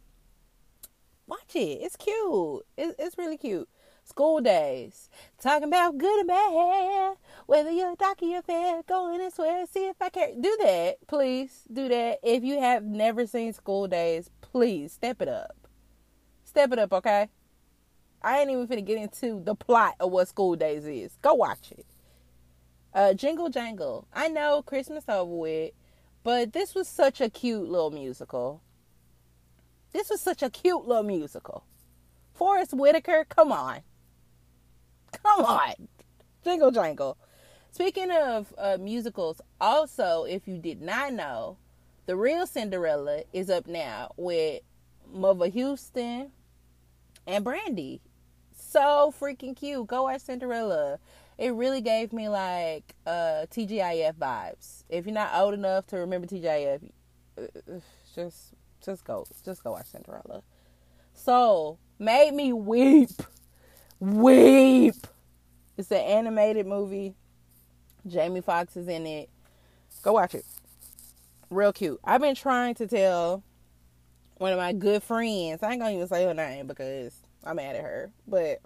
Watch 1.27 1.55
it. 1.55 1.79
It's 1.81 1.95
cute. 1.95 2.65
It's, 2.77 2.95
it's 2.99 3.17
really 3.17 3.37
cute. 3.37 3.69
School 4.03 4.41
Daze. 4.41 5.09
Talking 5.41 5.69
about 5.69 5.97
good 5.97 6.19
and 6.19 6.27
bad. 6.27 7.15
Whether 7.45 7.71
you're 7.71 7.95
doctor 7.95 8.25
or 8.25 8.41
fair. 8.41 8.81
Go 8.87 9.13
in 9.13 9.21
and 9.21 9.33
swear. 9.33 9.65
See 9.65 9.87
if 9.87 9.95
I 10.01 10.09
care. 10.09 10.31
Do 10.39 10.57
that. 10.63 10.97
Please 11.07 11.63
do 11.71 11.87
that. 11.89 12.19
If 12.23 12.43
you 12.43 12.59
have 12.59 12.83
never 12.83 13.25
seen 13.25 13.53
School 13.53 13.87
Daze, 13.87 14.29
please 14.41 14.91
step 14.91 15.21
it 15.21 15.27
up. 15.27 15.67
Step 16.43 16.71
it 16.73 16.79
up, 16.79 16.93
okay? 16.93 17.29
I 18.21 18.39
ain't 18.39 18.51
even 18.51 18.67
finna 18.67 18.85
get 18.85 18.97
into 18.97 19.41
the 19.43 19.55
plot 19.55 19.95
of 19.99 20.11
what 20.11 20.27
School 20.27 20.55
Daze 20.55 20.85
is. 20.85 21.17
Go 21.21 21.33
watch 21.33 21.71
it. 21.71 21.85
Uh, 22.93 23.13
Jingle 23.13 23.49
Jangle. 23.49 24.07
I 24.13 24.27
know 24.27 24.61
Christmas 24.61 25.05
over 25.07 25.33
with. 25.33 25.71
But 26.23 26.53
this 26.53 26.73
was 26.73 26.87
such 26.87 27.19
a 27.19 27.29
cute 27.29 27.67
little 27.67 27.91
musical. 27.91 28.61
This 29.91 30.09
was 30.09 30.21
such 30.21 30.41
a 30.41 30.49
cute 30.49 30.87
little 30.87 31.03
musical. 31.03 31.65
Forest 32.33 32.73
Whitaker, 32.73 33.25
come 33.27 33.51
on. 33.51 33.81
Come 35.21 35.45
on. 35.45 35.73
Jingle 36.43 36.71
jangle. 36.71 37.17
Speaking 37.71 38.11
of 38.11 38.53
uh, 38.57 38.77
musicals, 38.79 39.41
also, 39.59 40.25
if 40.25 40.47
you 40.47 40.57
did 40.57 40.81
not 40.81 41.13
know, 41.13 41.57
The 42.05 42.15
Real 42.15 42.45
Cinderella 42.45 43.23
is 43.33 43.49
up 43.49 43.67
now 43.67 44.11
with 44.17 44.61
Mova 45.15 45.51
Houston 45.51 46.31
and 47.25 47.43
Brandy. 47.43 48.01
so 48.55 49.13
freaking 49.19 49.55
cute. 49.55 49.87
Go 49.87 50.03
watch 50.03 50.21
Cinderella. 50.21 50.99
It 51.37 51.53
really 51.53 51.81
gave 51.81 52.13
me 52.13 52.29
like 52.29 52.93
uh, 53.07 53.45
TGIF 53.51 54.13
vibes. 54.15 54.83
If 54.89 55.05
you're 55.05 55.13
not 55.15 55.31
old 55.35 55.53
enough 55.55 55.87
to 55.87 55.97
remember 55.97 56.27
TGIF, 56.27 56.81
uh, 57.37 57.41
just 58.15 58.53
just 58.85 59.03
go 59.05 59.25
just 59.43 59.63
go 59.63 59.71
watch 59.71 59.87
Cinderella. 59.87 60.43
So 61.13 61.79
made 61.99 62.33
me 62.33 62.53
weep, 62.53 63.09
weep. 64.03 65.07
It's 65.77 65.91
an 65.91 65.97
animated 65.97 66.67
movie. 66.67 67.15
Jamie 68.05 68.41
Foxx 68.41 68.75
is 68.75 68.87
in 68.87 69.05
it. 69.05 69.29
Go 70.01 70.13
watch 70.13 70.35
it. 70.35 70.45
Real 71.49 71.71
cute. 71.71 71.99
I've 72.03 72.21
been 72.21 72.35
trying 72.35 72.75
to 72.75 72.87
tell 72.87 73.43
one 74.37 74.51
of 74.51 74.57
my 74.57 74.73
good 74.73 75.03
friends. 75.03 75.63
I 75.63 75.71
ain't 75.71 75.81
gonna 75.81 75.95
even 75.95 76.07
say 76.07 76.25
her 76.25 76.33
name 76.33 76.67
because 76.67 77.15
I'm 77.45 77.55
mad 77.55 77.77
at 77.77 77.83
her. 77.83 78.11
But 78.27 78.59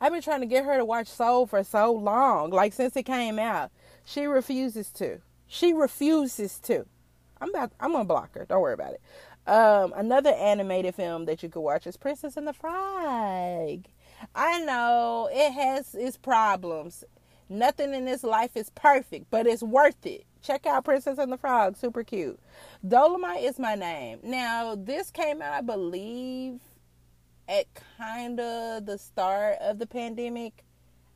I've 0.00 0.12
been 0.12 0.22
trying 0.22 0.40
to 0.40 0.46
get 0.46 0.64
her 0.64 0.78
to 0.78 0.84
watch 0.84 1.08
Soul 1.08 1.46
for 1.46 1.62
so 1.62 1.92
long, 1.92 2.50
like 2.50 2.72
since 2.72 2.96
it 2.96 3.04
came 3.04 3.38
out. 3.38 3.70
She 4.04 4.24
refuses 4.24 4.90
to. 4.92 5.20
She 5.46 5.74
refuses 5.74 6.58
to. 6.60 6.86
I'm 7.40 7.50
about. 7.50 7.72
I'm 7.78 7.92
gonna 7.92 8.04
block 8.04 8.34
her. 8.34 8.46
Don't 8.46 8.62
worry 8.62 8.74
about 8.74 8.94
it. 8.94 9.02
Um, 9.46 9.94
another 9.96 10.30
animated 10.30 10.94
film 10.94 11.24
that 11.24 11.42
you 11.42 11.48
could 11.48 11.60
watch 11.60 11.86
is 11.86 11.96
Princess 11.96 12.36
and 12.36 12.46
the 12.46 12.52
Frog. 12.52 13.84
I 14.34 14.60
know 14.60 15.28
it 15.32 15.52
has 15.52 15.94
its 15.94 16.16
problems. 16.16 17.04
Nothing 17.48 17.94
in 17.94 18.04
this 18.04 18.24
life 18.24 18.56
is 18.56 18.70
perfect, 18.70 19.26
but 19.30 19.46
it's 19.46 19.62
worth 19.62 20.04
it. 20.04 20.24
Check 20.42 20.66
out 20.66 20.84
Princess 20.84 21.18
and 21.18 21.32
the 21.32 21.38
Frog, 21.38 21.76
super 21.76 22.04
cute. 22.04 22.38
Dolomite 22.86 23.42
is 23.42 23.58
my 23.58 23.74
name. 23.74 24.20
Now, 24.22 24.74
this 24.74 25.10
came 25.10 25.42
out, 25.42 25.54
I 25.54 25.60
believe, 25.62 26.60
at 27.48 27.66
kind 27.96 28.38
of 28.38 28.86
the 28.86 28.98
start 28.98 29.56
of 29.60 29.78
the 29.78 29.86
pandemic. 29.86 30.64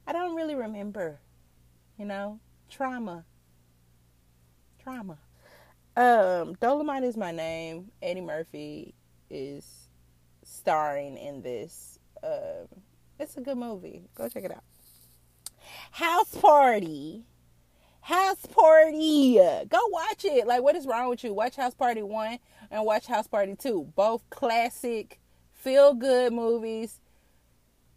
I 0.07 0.12
don't 0.12 0.35
really 0.35 0.55
remember, 0.55 1.21
you 1.99 2.05
know, 2.05 2.41
trauma. 2.69 3.25
Trauma. 4.83 5.19
Um, 5.97 6.55
Dolomite 6.55 7.05
is 7.05 7.17
my 7.17 7.31
name. 7.31 7.91
Eddie 8.03 8.23
Murphy 8.23 8.95
is 9.31 9.88
starring 10.43 11.17
in 11.17 11.43
this. 11.43 11.99
Um, 12.25 12.69
it's 13.23 13.37
a 13.37 13.41
good 13.41 13.57
movie. 13.57 14.03
Go 14.15 14.29
check 14.29 14.45
it 14.45 14.51
out. 14.51 14.65
House 15.93 16.35
Party. 16.35 17.25
House 18.01 18.45
Party. 18.47 19.35
Go 19.69 19.79
watch 19.91 20.25
it. 20.25 20.47
Like, 20.47 20.63
what 20.63 20.75
is 20.75 20.87
wrong 20.87 21.09
with 21.09 21.23
you? 21.23 21.33
Watch 21.33 21.57
House 21.57 21.75
Party 21.75 22.03
1 22.03 22.39
and 22.71 22.85
watch 22.85 23.07
House 23.07 23.29
Party 23.29 23.55
2. 23.55 23.93
Both 23.95 24.29
classic, 24.31 25.21
feel 25.53 25.95
good 25.95 26.33
movies. 26.33 27.01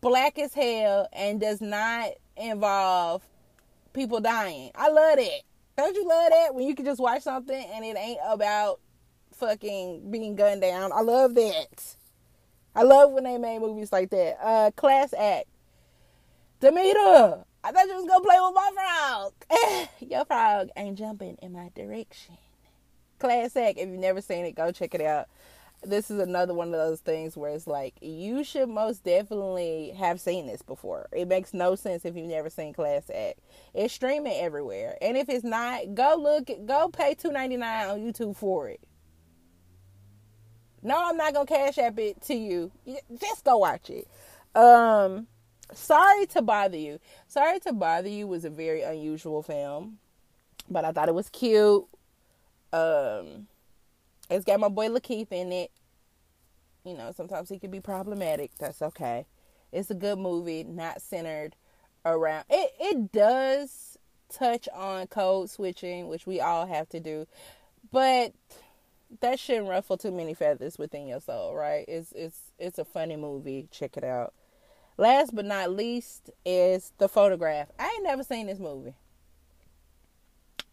Black 0.02 0.38
as 0.38 0.54
hell 0.54 1.08
and 1.12 1.42
does 1.42 1.62
not 1.62 2.12
involve 2.38 3.28
people 3.94 4.20
dying. 4.20 4.70
I 4.76 4.90
love 4.90 5.18
it. 5.18 5.42
Don't 5.76 5.96
you 5.96 6.08
love 6.08 6.30
that? 6.30 6.54
When 6.54 6.68
you 6.68 6.76
can 6.76 6.86
just 6.86 7.02
watch 7.02 7.24
something 7.24 7.66
and 7.74 7.84
it 7.84 7.98
ain't 7.98 8.20
about 8.28 8.80
fucking 9.34 10.12
being 10.12 10.36
gunned 10.36 10.62
down. 10.62 10.92
I 10.94 11.02
love 11.02 11.34
that. 11.36 11.96
I 12.76 12.84
love 12.84 13.12
when 13.12 13.24
they 13.24 13.38
made 13.38 13.62
movies 13.62 13.92
like 13.94 14.10
that. 14.10 14.38
Uh, 14.42 14.72
Class 14.76 15.14
Act. 15.18 15.48
Demeter, 16.60 17.46
I 17.64 17.72
thought 17.72 17.88
you 17.88 17.96
was 17.96 18.06
gonna 18.06 18.24
play 18.24 18.38
with 18.40 18.54
my 18.54 18.72
frog. 18.74 19.90
Your 20.12 20.26
frog 20.26 20.70
ain't 20.76 20.98
jumping 20.98 21.38
in 21.42 21.54
my 21.54 21.70
direction. 21.74 22.38
Class 23.20 23.56
Act. 23.56 23.78
If 23.78 23.90
you've 23.90 24.00
never 24.00 24.22
seen 24.22 24.46
it, 24.46 24.56
go 24.56 24.72
check 24.72 24.94
it 24.94 25.02
out. 25.02 25.28
This 25.84 26.10
is 26.10 26.20
another 26.20 26.54
one 26.54 26.70
of 26.70 26.74
those 26.74 27.00
things 27.00 27.38
where 27.38 27.52
it's 27.52 27.68
like 27.68 27.94
you 28.02 28.44
should 28.44 28.70
most 28.70 29.04
definitely 29.04 29.92
have 29.98 30.20
seen 30.20 30.48
this 30.48 30.62
before. 30.62 31.08
It 31.12 31.28
makes 31.28 31.54
no 31.54 31.76
sense 31.76 32.06
if 32.06 32.16
you've 32.16 32.28
never 32.28 32.50
seen 32.50 32.74
Class 32.74 33.10
Act. 33.14 33.40
It's 33.74 33.94
streaming 33.94 34.40
everywhere, 34.40 34.98
and 35.02 35.16
if 35.16 35.30
it's 35.30 35.44
not, 35.44 35.94
go 35.94 36.16
look. 36.18 36.50
Go 36.66 36.90
pay 36.90 37.14
two 37.14 37.32
ninety 37.32 37.58
nine 37.58 37.88
on 37.90 38.00
YouTube 38.00 38.36
for 38.36 38.68
it. 38.70 38.82
No, 40.86 41.10
I'm 41.10 41.18
not 41.18 41.34
gonna 41.34 41.48
cash 41.48 41.80
app 41.80 41.98
it 41.98 42.22
to 42.26 42.36
you. 42.36 42.72
Just 43.20 43.44
go 43.44 43.58
watch 43.58 43.90
it. 43.90 44.08
Um, 44.54 45.26
sorry 45.74 46.28
to 46.28 46.44
bother 46.44 46.78
you. 46.78 47.00
Sorry 47.28 47.60
to 47.62 47.74
bother 47.74 48.08
you 48.08 48.28
was 48.28 48.46
a 48.46 48.52
very 48.52 48.84
unusual 48.84 49.42
film, 49.42 49.98
but 50.70 50.86
I 50.86 50.92
thought 50.92 51.10
it 51.10 51.16
was 51.16 51.30
cute. 51.30 51.86
Um, 52.72 53.48
it's 54.30 54.46
got 54.46 54.60
my 54.60 54.70
boy 54.70 54.90
LaKeith 54.90 55.32
in 55.32 55.52
it. 55.52 55.72
You 56.84 56.94
know, 56.94 57.12
sometimes 57.18 57.50
he 57.50 57.58
can 57.58 57.72
be 57.72 57.80
problematic. 57.82 58.52
That's 58.60 58.84
okay. 58.84 59.26
It's 59.72 59.90
a 59.90 59.96
good 59.96 60.20
movie, 60.20 60.64
not 60.64 61.02
centered 61.02 61.56
around. 62.06 62.46
It 62.48 62.74
it 62.80 63.12
does 63.12 63.98
touch 64.30 64.70
on 64.72 65.08
code 65.08 65.50
switching, 65.50 66.10
which 66.10 66.28
we 66.28 66.40
all 66.40 66.68
have 66.68 66.88
to 66.90 67.00
do, 67.00 67.26
but 67.92 68.34
that 69.22 69.40
shouldn't 69.40 69.68
ruffle 69.68 69.98
too 69.98 70.12
many 70.12 70.34
feathers 70.34 70.78
within 70.78 71.08
your 71.08 71.22
soul, 71.22 71.56
right? 71.56 71.86
It's 71.88 72.12
it's 72.14 72.52
it's 72.60 72.80
a 72.80 72.86
funny 72.86 73.16
movie. 73.16 73.68
Check 73.72 73.98
it 73.98 74.04
out. 74.04 74.34
Last 74.98 75.36
but 75.36 75.46
not 75.46 75.72
least 75.72 76.30
is 76.46 76.94
the 76.98 77.10
photograph. 77.10 77.70
I 77.78 77.88
ain't 77.96 78.04
never 78.04 78.24
seen 78.24 78.48
this 78.48 78.60
movie. 78.60 78.96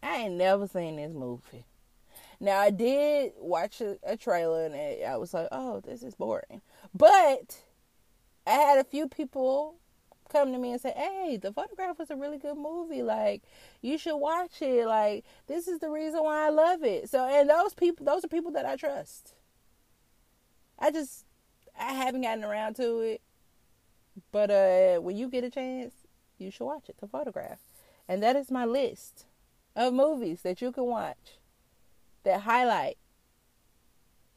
I 0.03 0.17
ain't 0.17 0.35
never 0.35 0.67
seen 0.67 0.97
this 0.97 1.13
movie. 1.13 1.67
Now 2.41 2.59
I 2.59 2.71
did 2.71 3.33
watch 3.39 3.81
a, 3.81 3.99
a 4.03 4.17
trailer 4.17 4.67
and 4.67 5.05
I 5.05 5.17
was 5.17 5.33
like, 5.35 5.49
"Oh, 5.53 5.81
this 5.81 6.03
is 6.03 6.15
boring," 6.15 6.61
but 6.95 7.63
I 8.47 8.51
had 8.51 8.79
a 8.79 8.85
few 8.85 9.09
people 9.09 9.77
come 10.33 10.53
to 10.53 10.59
me 10.59 10.73
and 10.73 10.81
say, 10.81 10.93
"Hey, 10.97 11.37
the 11.37 11.53
photograph 11.53 11.99
was 11.99 12.11
a 12.11 12.17
really 12.17 12.39
good 12.39 12.57
movie. 12.57 13.03
Like, 13.03 13.43
you 13.83 13.99
should 13.99 14.17
watch 14.17 14.63
it. 14.63 14.87
Like, 14.87 15.25
this 15.47 15.69
is 15.69 15.79
the 15.79 15.91
reason 15.91 16.23
why 16.23 16.47
I 16.47 16.51
love 16.51 16.83
it." 16.83 17.11
So, 17.11 17.25
and 17.25 17.49
those 17.49 17.75
people, 17.75 18.05
those 18.07 18.25
are 18.25 18.29
people 18.29 18.51
that 18.53 18.67
I 18.67 18.77
trust. 18.77 19.35
I 20.79 20.91
just, 20.91 21.25
I 21.79 21.93
haven't 21.93 22.23
gotten 22.23 22.45
around 22.45 22.75
to 22.77 23.01
it, 23.01 23.23
but 24.33 24.51
uh, 24.51 24.99
when 25.01 25.17
you 25.17 25.29
get 25.29 25.45
a 25.45 25.51
chance, 25.51 25.95
you 26.39 26.51
should 26.51 26.65
watch 26.67 26.89
it. 26.89 26.97
The 26.99 27.07
photograph, 27.07 27.59
and 28.09 28.23
that 28.23 28.37
is 28.37 28.51
my 28.51 28.65
list 28.65 29.27
of 29.77 29.95
movies 29.95 30.43
that 30.43 30.61
you 30.61 30.73
can 30.73 30.87
watch 30.87 31.39
that 32.25 32.43
highlight 32.43 32.99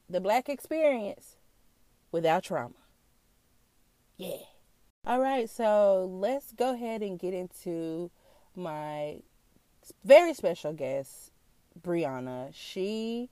the 0.09 0.21
black 0.21 0.49
experience 0.49 1.37
without 2.11 2.43
trauma. 2.43 2.75
Yeah. 4.17 4.37
All 5.07 5.19
right, 5.19 5.47
so 5.47 6.09
let's 6.11 6.51
go 6.51 6.73
ahead 6.73 7.03
and 7.03 7.19
get 7.19 7.31
into 7.31 8.09
my 8.55 9.19
very 10.03 10.33
special 10.33 10.73
guest, 10.73 11.31
Brianna. 11.79 12.49
She 12.55 13.29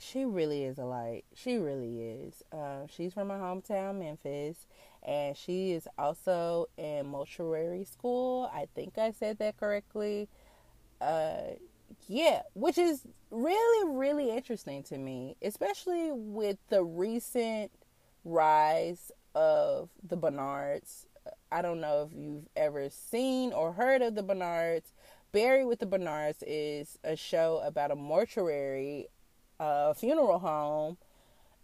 she 0.00 0.24
really 0.24 0.64
is 0.64 0.76
a 0.78 0.84
light. 0.84 1.26
She 1.32 1.58
really 1.58 2.02
is. 2.02 2.42
Uh, 2.50 2.88
she's 2.88 3.14
from 3.14 3.28
my 3.28 3.36
hometown, 3.36 4.00
Memphis, 4.00 4.66
and 5.04 5.36
she 5.36 5.70
is 5.70 5.86
also 5.96 6.66
in 6.76 7.06
mortuary 7.06 7.84
school. 7.84 8.50
I 8.52 8.66
think 8.74 8.98
I 8.98 9.12
said 9.12 9.38
that 9.38 9.56
correctly. 9.56 10.28
Uh, 11.00 11.52
yeah, 12.08 12.42
which 12.54 12.78
is 12.78 13.02
really, 13.30 13.96
really 13.96 14.30
interesting 14.32 14.82
to 14.84 14.98
me, 14.98 15.36
especially 15.40 16.10
with 16.10 16.56
the 16.68 16.82
recent 16.82 17.70
rise 18.24 19.12
of 19.34 19.88
the 20.02 20.16
Bernards. 20.16 21.06
I 21.50 21.62
don't 21.62 21.80
know 21.80 22.08
if 22.08 22.16
you've 22.16 22.48
ever 22.56 22.88
seen 22.90 23.52
or 23.52 23.72
heard 23.72 24.02
of 24.02 24.14
the 24.14 24.22
Bernards. 24.22 24.92
Buried 25.32 25.64
with 25.64 25.80
the 25.80 25.86
Bernards 25.86 26.42
is 26.46 26.98
a 27.02 27.16
show 27.16 27.60
about 27.64 27.90
a 27.90 27.96
mortuary, 27.96 29.08
uh, 29.58 29.94
funeral 29.94 30.38
home 30.38 30.96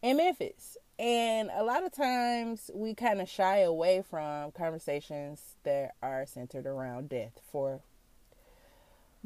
in 0.03 0.17
Memphis. 0.17 0.77
And 0.99 1.51
a 1.55 1.65
lot 1.65 1.85
of 1.85 1.93
times 1.93 2.71
we 2.75 2.95
kind 2.95 3.21
of 3.21 3.29
shy 3.29 3.59
away 3.59 4.03
from 4.03 4.53
conversations 4.53 5.55
that 5.63 5.93
are 6.03 6.27
centered 6.27 6.67
around 6.67 7.09
death 7.09 7.41
for 7.51 7.81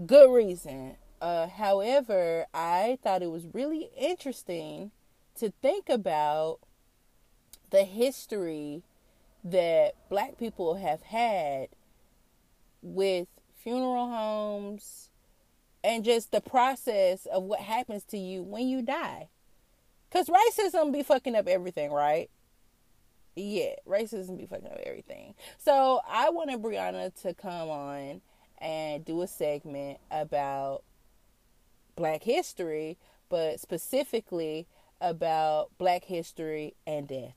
good 0.06 0.32
reason. 0.32 0.96
Uh, 1.20 1.48
however, 1.48 2.46
I 2.52 2.98
thought 3.02 3.22
it 3.22 3.30
was 3.30 3.46
really 3.52 3.90
interesting 3.96 4.90
to 5.36 5.52
think 5.62 5.88
about 5.88 6.60
the 7.74 7.82
history 7.82 8.84
that 9.42 9.96
black 10.08 10.38
people 10.38 10.76
have 10.76 11.02
had 11.02 11.66
with 12.82 13.26
funeral 13.52 14.08
homes 14.08 15.10
and 15.82 16.04
just 16.04 16.30
the 16.30 16.40
process 16.40 17.26
of 17.26 17.42
what 17.42 17.58
happens 17.58 18.04
to 18.04 18.16
you 18.16 18.44
when 18.44 18.68
you 18.68 18.80
die. 18.80 19.28
Because 20.08 20.28
racism 20.28 20.92
be 20.92 21.02
fucking 21.02 21.34
up 21.34 21.48
everything, 21.48 21.90
right? 21.90 22.30
Yeah, 23.34 23.74
racism 23.88 24.38
be 24.38 24.46
fucking 24.46 24.66
up 24.66 24.78
everything. 24.86 25.34
So 25.58 26.00
I 26.08 26.30
wanted 26.30 26.62
Brianna 26.62 27.12
to 27.22 27.34
come 27.34 27.70
on 27.70 28.20
and 28.58 29.04
do 29.04 29.20
a 29.20 29.26
segment 29.26 29.98
about 30.12 30.84
black 31.96 32.22
history, 32.22 32.98
but 33.28 33.58
specifically 33.58 34.68
about 35.00 35.70
black 35.76 36.04
history 36.04 36.74
and 36.86 37.08
death 37.08 37.34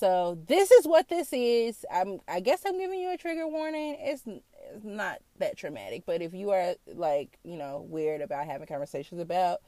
So 0.00 0.38
this 0.46 0.70
is 0.70 0.86
what 0.86 1.10
this 1.10 1.30
is. 1.30 1.84
I'm 1.92 2.20
I 2.26 2.40
guess 2.40 2.62
I'm 2.66 2.78
giving 2.78 2.98
you 2.98 3.12
a 3.12 3.18
trigger 3.18 3.46
warning. 3.46 3.98
It's 4.00 4.22
it's 4.26 4.82
not 4.82 5.18
that 5.40 5.58
traumatic, 5.58 6.04
but 6.06 6.22
if 6.22 6.32
you 6.32 6.52
are 6.52 6.74
like, 6.86 7.38
you 7.44 7.58
know, 7.58 7.86
weird 7.86 8.22
about 8.22 8.46
having 8.46 8.66
conversations 8.66 9.20
about 9.20 9.58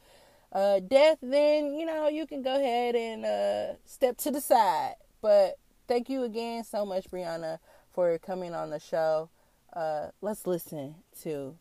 uh, 0.51 0.81
death, 0.81 1.19
then 1.21 1.75
you 1.75 1.85
know 1.85 2.09
you 2.09 2.27
can 2.27 2.41
go 2.41 2.57
ahead 2.57 2.97
and 2.97 3.27
uh, 3.27 3.75
step 3.85 4.17
to 4.19 4.31
the 4.31 4.41
side. 4.41 4.95
But 5.21 5.59
thank 5.87 6.09
you 6.09 6.23
again 6.23 6.65
so 6.65 6.87
much, 6.87 7.11
Brianna, 7.11 7.59
for 7.91 8.17
coming 8.17 8.55
on 8.55 8.71
the 8.71 8.81
show. 8.81 9.29
Uh, 9.75 10.09
let's 10.23 10.47
listen 10.47 10.95
to 11.25 11.59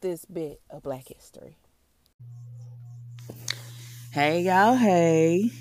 this 0.00 0.24
bit 0.24 0.60
of 0.68 0.82
Black 0.82 1.06
history. 1.06 1.56
Hey, 4.10 4.42
y'all. 4.42 4.74
Hey, 4.74 5.52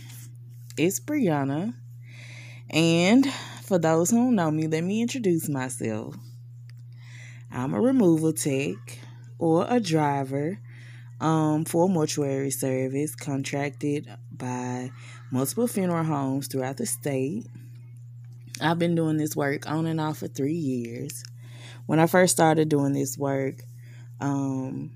it's 0.80 1.00
Brianna. 1.00 1.74
And 2.70 3.30
for 3.64 3.78
those 3.78 4.12
who 4.12 4.18
don't 4.18 4.36
know 4.36 4.50
me, 4.50 4.68
let 4.68 4.84
me 4.84 5.02
introduce 5.02 5.50
myself. 5.50 6.16
I'm 7.52 7.74
a 7.74 7.82
removal 7.82 8.32
tech 8.32 8.78
or 9.38 9.66
a 9.70 9.80
driver 9.80 10.60
um, 11.20 11.66
for 11.66 11.90
mortuary 11.90 12.52
service 12.52 13.14
contracted 13.14 14.08
by 14.32 14.92
multiple 15.32 15.68
funeral 15.68 16.06
homes 16.06 16.48
throughout 16.48 16.78
the 16.78 16.86
state. 16.86 17.46
I've 18.62 18.80
been 18.80 18.96
doing 18.96 19.18
this 19.18 19.36
work 19.36 19.70
on 19.70 19.86
and 19.86 20.00
off 20.00 20.20
for 20.20 20.28
three 20.28 20.54
years. 20.54 21.24
When 21.88 22.00
I 22.00 22.06
first 22.06 22.34
started 22.34 22.70
doing 22.70 22.94
this 22.94 23.18
work, 23.18 23.64
um, 24.22 24.92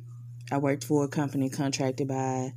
I 0.52 0.60
worked 0.60 0.84
for 0.84 1.04
a 1.04 1.10
company 1.10 1.50
contracted 1.50 2.08
by 2.08 2.54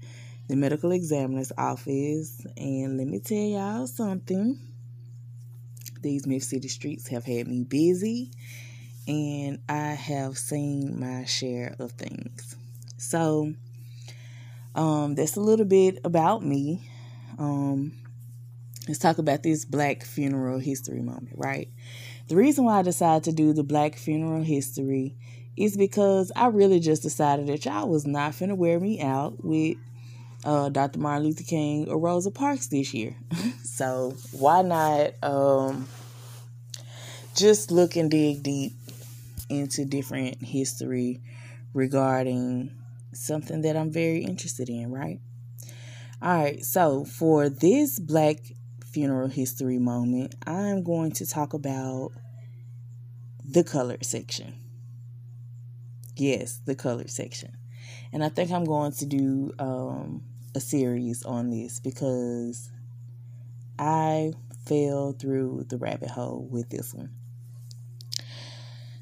the 0.48 0.56
medical 0.56 0.92
examiner's 0.92 1.52
office. 1.56 2.44
And 2.56 2.98
let 2.98 3.06
me 3.06 3.18
tell 3.20 3.38
y'all 3.38 3.86
something 3.86 4.58
these 6.02 6.26
Myth 6.26 6.44
City 6.44 6.68
streets 6.68 7.08
have 7.08 7.24
had 7.24 7.48
me 7.48 7.64
busy, 7.64 8.30
and 9.08 9.58
I 9.68 9.94
have 9.94 10.38
seen 10.38 11.00
my 11.00 11.24
share 11.24 11.74
of 11.78 11.92
things. 11.92 12.56
So, 12.96 13.54
um, 14.74 15.14
that's 15.14 15.36
a 15.36 15.40
little 15.40 15.64
bit 15.64 15.98
about 16.04 16.44
me. 16.44 16.88
Um, 17.38 17.92
let's 18.86 19.00
talk 19.00 19.18
about 19.18 19.42
this 19.42 19.64
Black 19.64 20.04
funeral 20.04 20.58
history 20.58 21.02
moment, 21.02 21.34
right? 21.36 21.68
The 22.28 22.36
reason 22.36 22.64
why 22.64 22.78
I 22.78 22.82
decided 22.82 23.24
to 23.24 23.32
do 23.32 23.52
the 23.52 23.64
Black 23.64 23.96
funeral 23.96 24.42
history 24.42 25.16
is 25.56 25.76
because 25.76 26.30
I 26.36 26.48
really 26.48 26.80
just 26.80 27.02
decided 27.02 27.46
that 27.46 27.64
y'all 27.64 27.88
was 27.88 28.06
not 28.06 28.32
finna 28.32 28.56
wear 28.56 28.78
me 28.78 29.00
out 29.00 29.42
with 29.42 29.76
uh, 30.46 30.68
Dr. 30.68 31.00
Martin 31.00 31.26
Luther 31.26 31.42
King 31.42 31.88
or 31.88 31.98
Rosa 31.98 32.30
Parks 32.30 32.68
this 32.68 32.94
year. 32.94 33.16
so 33.64 34.14
why 34.30 34.62
not 34.62 35.12
um, 35.22 35.88
just 37.34 37.72
look 37.72 37.96
and 37.96 38.10
dig 38.10 38.44
deep 38.44 38.72
into 39.48 39.84
different 39.84 40.42
history 40.42 41.20
regarding 41.74 42.70
something 43.12 43.62
that 43.62 43.76
I'm 43.76 43.90
very 43.90 44.24
interested 44.24 44.68
in, 44.68 44.92
right? 44.92 45.20
All 46.22 46.42
right, 46.42 46.64
so 46.64 47.04
for 47.04 47.48
this 47.48 47.98
Black 47.98 48.38
funeral 48.84 49.28
history 49.28 49.78
moment, 49.78 50.34
I'm 50.46 50.84
going 50.84 51.12
to 51.12 51.26
talk 51.26 51.54
about 51.54 52.12
the 53.44 53.64
color 53.64 53.98
section. 54.00 54.54
Yes, 56.16 56.60
the 56.64 56.74
color 56.74 57.08
section. 57.08 57.56
And 58.12 58.24
I 58.24 58.28
think 58.28 58.50
I'm 58.50 58.64
going 58.64 58.92
to 58.92 59.06
do 59.06 59.52
um, 59.58 60.22
a 60.56 60.60
series 60.60 61.22
on 61.22 61.50
this 61.50 61.80
because 61.80 62.70
I 63.78 64.32
fell 64.64 65.12
through 65.12 65.66
the 65.68 65.76
rabbit 65.76 66.08
hole 66.08 66.48
with 66.50 66.70
this 66.70 66.94
one. 66.94 67.10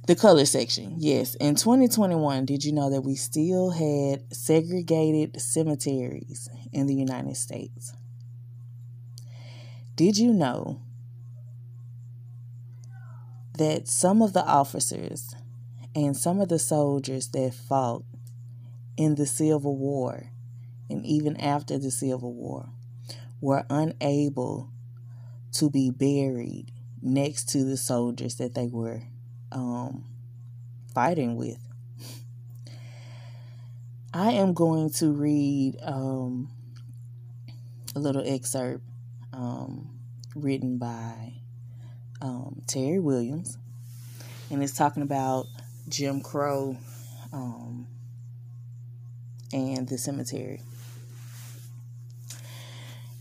The 0.09 0.17
color 0.17 0.47
section. 0.47 0.97
Yes, 0.99 1.37
in 1.37 1.55
2021, 1.55 2.45
did 2.45 2.65
you 2.65 2.73
know 2.73 2.91
that 2.91 3.03
we 3.03 3.15
still 3.15 3.71
had 3.71 4.35
segregated 4.35 5.41
cemeteries 5.41 6.51
in 6.73 6.89
the 6.89 6.95
United 6.95 7.37
States? 7.37 7.95
Did 9.95 10.19
you 10.19 10.35
know 10.35 10.83
that 13.57 13.87
some 13.87 14.23
of 14.23 14.33
the 14.33 14.45
officers 14.45 15.37
and 15.95 16.17
some 16.17 16.41
of 16.41 16.49
the 16.49 16.59
soldiers 16.59 17.29
that 17.29 17.55
fought 17.55 18.05
in 18.97 19.15
the 19.15 19.27
Civil 19.27 19.77
War 19.77 20.33
and 20.91 21.05
even 21.05 21.37
after 21.39 21.79
the 21.79 21.91
Civil 21.91 22.33
War 22.33 22.69
were 23.41 23.65
unable 23.71 24.71
to 25.53 25.71
be 25.71 25.91
buried 25.91 26.73
next 27.03 27.49
to 27.51 27.65
the 27.65 27.77
soldiers 27.77 28.37
that 28.37 28.55
they 28.55 28.67
were 28.67 29.03
um, 29.53 30.05
fighting 30.95 31.37
with. 31.37 31.59
I 34.13 34.33
am 34.33 34.53
going 34.55 34.91
to 34.95 35.11
read 35.13 35.77
um, 35.83 36.49
a 37.97 37.99
little 37.99 38.23
excerpt 38.25 38.85
um, 39.33 39.99
written 40.35 40.79
by 40.79 41.35
um, 42.23 42.63
Terry 42.67 43.01
Williams, 43.01 43.59
and 44.51 44.63
it's 44.63 44.77
talking 44.77 45.03
about 45.03 45.47
Jim 45.89 46.21
Crow 46.21 46.77
um, 47.33 47.87
and 49.53 49.89
the 49.89 49.99
cemetery. 49.99 50.61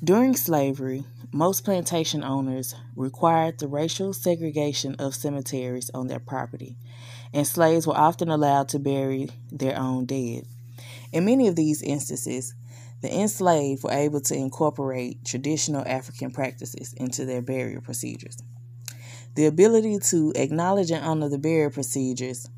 During 0.03 0.35
slavery, 0.35 1.05
most 1.31 1.63
plantation 1.63 2.25
owners 2.25 2.75
required 2.93 3.59
the 3.59 3.69
racial 3.69 4.11
segregation 4.11 4.95
of 4.95 5.15
cemeteries 5.15 5.89
on 5.93 6.07
their 6.07 6.19
property, 6.19 6.75
and 7.33 7.47
slaves 7.47 7.87
were 7.87 7.95
often 7.95 8.27
allowed 8.27 8.67
to 8.69 8.79
bury 8.79 9.29
their 9.49 9.79
own 9.79 10.05
dead. 10.05 10.43
In 11.13 11.23
many 11.23 11.47
of 11.47 11.55
these 11.55 11.81
instances, 11.81 12.53
the 13.01 13.17
enslaved 13.17 13.85
were 13.85 13.93
able 13.93 14.19
to 14.21 14.35
incorporate 14.35 15.23
traditional 15.23 15.87
African 15.87 16.31
practices 16.31 16.91
into 16.97 17.23
their 17.23 17.41
burial 17.41 17.81
procedures. 17.81 18.37
The 19.35 19.45
ability 19.45 19.99
to 20.09 20.33
acknowledge 20.35 20.91
and 20.91 21.05
honor 21.05 21.29
the 21.29 21.37
burial 21.37 21.71
procedures 21.71 22.49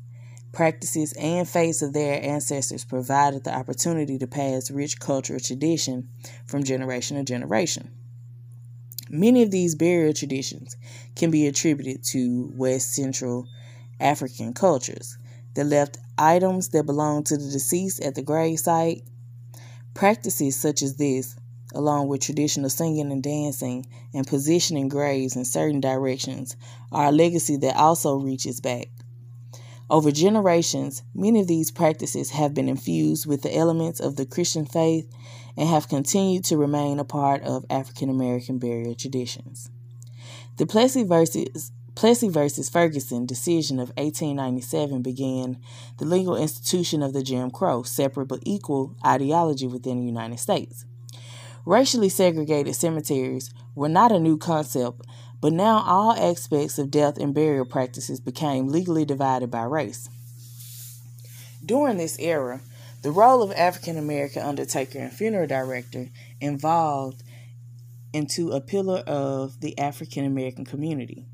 practices, 0.56 1.12
and 1.20 1.46
faiths 1.46 1.82
of 1.82 1.92
their 1.92 2.18
ancestors 2.24 2.82
provided 2.82 3.44
the 3.44 3.54
opportunity 3.54 4.16
to 4.16 4.26
pass 4.26 4.70
rich 4.70 4.98
cultural 4.98 5.38
tradition 5.38 6.08
from 6.46 6.64
generation 6.64 7.18
to 7.18 7.22
generation. 7.22 7.90
Many 9.10 9.42
of 9.42 9.50
these 9.50 9.74
burial 9.74 10.14
traditions 10.14 10.74
can 11.14 11.30
be 11.30 11.46
attributed 11.46 12.02
to 12.04 12.50
West 12.54 12.94
Central 12.94 13.46
African 14.00 14.54
cultures 14.54 15.18
that 15.52 15.64
left 15.64 15.98
items 16.16 16.70
that 16.70 16.86
belonged 16.86 17.26
to 17.26 17.36
the 17.36 17.50
deceased 17.50 18.02
at 18.02 18.14
the 18.14 18.22
grave 18.22 18.58
site. 18.58 19.02
Practices 19.92 20.56
such 20.56 20.80
as 20.80 20.96
this, 20.96 21.36
along 21.74 22.08
with 22.08 22.22
traditional 22.22 22.70
singing 22.70 23.12
and 23.12 23.22
dancing 23.22 23.84
and 24.14 24.26
positioning 24.26 24.88
graves 24.88 25.36
in 25.36 25.44
certain 25.44 25.82
directions, 25.82 26.56
are 26.92 27.08
a 27.08 27.12
legacy 27.12 27.58
that 27.58 27.76
also 27.76 28.16
reaches 28.16 28.62
back 28.62 28.88
over 29.88 30.10
generations, 30.10 31.02
many 31.14 31.40
of 31.40 31.46
these 31.46 31.70
practices 31.70 32.30
have 32.30 32.54
been 32.54 32.68
infused 32.68 33.26
with 33.26 33.42
the 33.42 33.56
elements 33.56 34.00
of 34.00 34.16
the 34.16 34.26
Christian 34.26 34.66
faith 34.66 35.08
and 35.56 35.68
have 35.68 35.88
continued 35.88 36.44
to 36.44 36.56
remain 36.56 36.98
a 36.98 37.04
part 37.04 37.42
of 37.42 37.64
African 37.70 38.10
American 38.10 38.58
burial 38.58 38.94
traditions. 38.94 39.70
The 40.56 40.66
Plessy 40.66 41.04
versus, 41.04 41.70
Plessy 41.94 42.28
versus 42.28 42.68
Ferguson 42.68 43.26
decision 43.26 43.78
of 43.78 43.88
1897 43.90 45.02
began 45.02 45.58
the 45.98 46.04
legal 46.04 46.36
institution 46.36 47.02
of 47.02 47.12
the 47.12 47.22
Jim 47.22 47.50
Crow, 47.50 47.84
separate 47.84 48.26
but 48.26 48.40
equal 48.42 48.96
ideology 49.06 49.68
within 49.68 50.00
the 50.00 50.06
United 50.06 50.38
States. 50.38 50.84
Racially 51.64 52.08
segregated 52.08 52.74
cemeteries 52.74 53.52
were 53.74 53.88
not 53.88 54.12
a 54.12 54.20
new 54.20 54.36
concept 54.36 55.02
but 55.40 55.52
now 55.52 55.82
all 55.86 56.12
aspects 56.12 56.78
of 56.78 56.90
death 56.90 57.18
and 57.18 57.34
burial 57.34 57.64
practices 57.64 58.20
became 58.20 58.68
legally 58.68 59.04
divided 59.04 59.50
by 59.50 59.62
race. 59.62 60.08
During 61.64 61.98
this 61.98 62.18
era, 62.18 62.60
the 63.02 63.10
role 63.10 63.42
of 63.42 63.52
African 63.52 63.98
American 63.98 64.42
undertaker 64.42 64.98
and 64.98 65.12
funeral 65.12 65.46
director 65.46 66.08
evolved 66.40 67.22
into 68.12 68.52
a 68.52 68.60
pillar 68.60 68.98
of 69.06 69.60
the 69.60 69.78
African 69.78 70.24
American 70.24 70.64
community. 70.64 71.26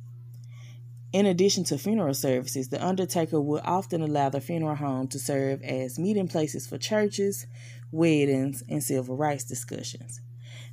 In 1.12 1.26
addition 1.26 1.64
to 1.64 1.76
funeral 1.76 2.14
services, 2.14 2.70
the 2.70 2.84
undertaker 2.84 3.40
would 3.40 3.62
often 3.64 4.00
allow 4.00 4.30
the 4.30 4.40
funeral 4.40 4.74
home 4.74 5.08
to 5.08 5.18
serve 5.18 5.62
as 5.62 5.98
meeting 5.98 6.26
places 6.26 6.66
for 6.66 6.78
churches, 6.78 7.46
weddings, 7.90 8.64
and 8.68 8.82
civil 8.82 9.16
rights 9.16 9.44
discussions. 9.44 10.20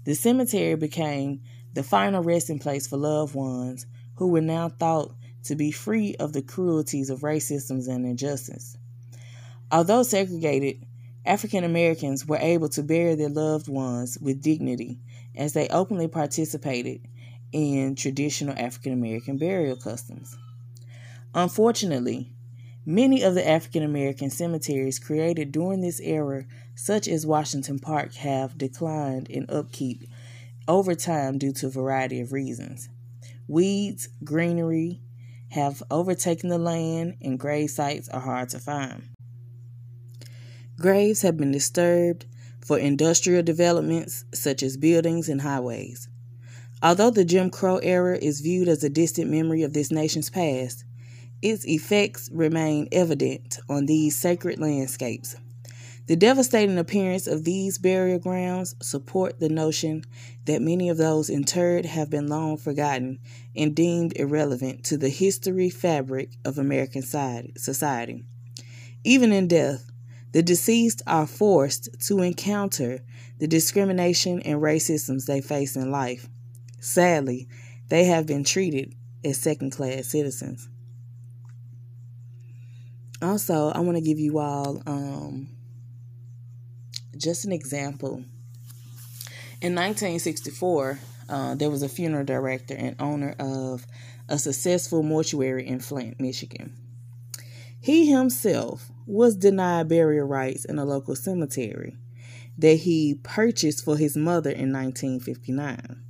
The 0.05 0.15
cemetery 0.15 0.75
became 0.75 1.41
the 1.73 1.83
final 1.83 2.23
resting 2.23 2.59
place 2.59 2.87
for 2.87 2.97
loved 2.97 3.35
ones 3.35 3.85
who 4.15 4.27
were 4.27 4.41
now 4.41 4.69
thought 4.69 5.13
to 5.43 5.55
be 5.55 5.71
free 5.71 6.15
of 6.15 6.33
the 6.33 6.41
cruelties 6.41 7.09
of 7.09 7.21
racism 7.21 7.87
and 7.87 8.05
injustice. 8.05 8.77
Although 9.71 10.03
segregated, 10.03 10.85
African 11.25 11.63
Americans 11.63 12.25
were 12.25 12.37
able 12.37 12.69
to 12.69 12.83
bury 12.83 13.15
their 13.15 13.29
loved 13.29 13.67
ones 13.67 14.17
with 14.19 14.41
dignity 14.41 14.99
as 15.35 15.53
they 15.53 15.67
openly 15.69 16.07
participated 16.07 17.01
in 17.51 17.95
traditional 17.95 18.57
African 18.57 18.93
American 18.93 19.37
burial 19.37 19.75
customs. 19.75 20.37
Unfortunately, 21.33 22.33
many 22.85 23.21
of 23.21 23.35
the 23.35 23.47
African 23.47 23.83
American 23.83 24.29
cemeteries 24.29 24.97
created 24.97 25.51
during 25.51 25.81
this 25.81 25.99
era, 25.99 26.45
such 26.75 27.07
as 27.07 27.25
Washington 27.25 27.79
Park, 27.79 28.15
have 28.15 28.57
declined 28.57 29.29
in 29.29 29.45
upkeep 29.49 30.03
over 30.69 30.95
time 30.95 31.37
due 31.37 31.51
to 31.51 31.67
a 31.67 31.71
variety 31.71 32.21
of 32.21 32.31
reasons. 32.31 32.87
Weeds, 33.47 34.07
greenery 34.23 35.01
have 35.49 35.81
overtaken 35.89 36.49
the 36.49 36.59
land, 36.59 37.17
and 37.21 37.39
grave 37.39 37.71
sites 37.71 38.07
are 38.09 38.21
hard 38.21 38.49
to 38.49 38.59
find. 38.59 39.09
Graves 40.79 41.23
have 41.23 41.35
been 41.35 41.51
disturbed 41.51 42.27
for 42.63 42.77
industrial 42.77 43.41
developments 43.41 44.25
such 44.33 44.61
as 44.61 44.77
buildings 44.77 45.27
and 45.27 45.41
highways. 45.41 46.07
Although 46.83 47.09
the 47.09 47.25
Jim 47.25 47.49
Crow 47.49 47.77
era 47.77 48.17
is 48.21 48.41
viewed 48.41 48.67
as 48.67 48.83
a 48.83 48.89
distant 48.89 49.29
memory 49.29 49.63
of 49.63 49.73
this 49.73 49.91
nation's 49.91 50.29
past, 50.29 50.85
its 51.41 51.65
effects 51.67 52.29
remain 52.31 52.87
evident 52.91 53.59
on 53.67 53.87
these 53.87 54.17
sacred 54.17 54.59
landscapes. 54.59 55.35
The 56.09 56.15
devastating 56.15 56.79
appearance 56.79 57.27
of 57.27 57.43
these 57.43 57.77
burial 57.77 58.17
grounds 58.17 58.73
support 58.81 59.39
the 59.39 59.47
notion 59.47 60.05
that 60.45 60.59
many 60.59 60.89
of 60.89 60.97
those 60.97 61.29
interred 61.29 61.85
have 61.85 62.09
been 62.09 62.25
long 62.25 62.57
forgotten 62.57 63.19
and 63.55 63.75
deemed 63.75 64.13
irrelevant 64.15 64.83
to 64.85 64.97
the 64.97 65.09
history 65.09 65.69
fabric 65.69 66.31
of 66.43 66.57
American 66.57 67.03
society. 67.03 68.23
Even 69.03 69.31
in 69.31 69.47
death, 69.47 69.91
the 70.31 70.41
deceased 70.41 71.03
are 71.05 71.27
forced 71.27 71.89
to 72.07 72.23
encounter 72.23 73.01
the 73.37 73.45
discrimination 73.45 74.41
and 74.41 74.63
racisms 74.63 75.27
they 75.27 75.41
face 75.41 75.75
in 75.75 75.91
life. 75.91 76.27
Sadly, 76.79 77.47
they 77.89 78.05
have 78.05 78.25
been 78.25 78.43
treated 78.43 78.95
as 79.23 79.37
second 79.37 79.73
class 79.73 80.07
citizens 80.07 80.69
also, 83.21 83.69
I 83.69 83.79
want 83.79 83.97
to 83.97 84.01
give 84.01 84.17
you 84.17 84.39
all 84.39 84.81
um, 84.85 85.49
just 87.19 87.45
an 87.45 87.51
example. 87.51 88.23
In 89.61 89.75
1964, 89.75 90.99
uh, 91.27 91.55
there 91.55 91.69
was 91.69 91.83
a 91.83 91.89
funeral 91.89 92.25
director 92.25 92.73
and 92.75 92.95
owner 92.99 93.35
of 93.39 93.85
a 94.29 94.39
successful 94.39 95.03
mortuary 95.03 95.67
in 95.67 95.79
Flint, 95.79 96.19
Michigan. 96.19 96.75
He 97.81 98.11
himself 98.11 98.91
was 99.05 99.35
denied 99.35 99.89
burial 99.89 100.27
rights 100.27 100.65
in 100.65 100.79
a 100.79 100.85
local 100.85 101.15
cemetery 101.15 101.97
that 102.57 102.75
he 102.75 103.19
purchased 103.23 103.83
for 103.83 103.97
his 103.97 104.17
mother 104.17 104.49
in 104.49 104.73
1959. 104.73 106.03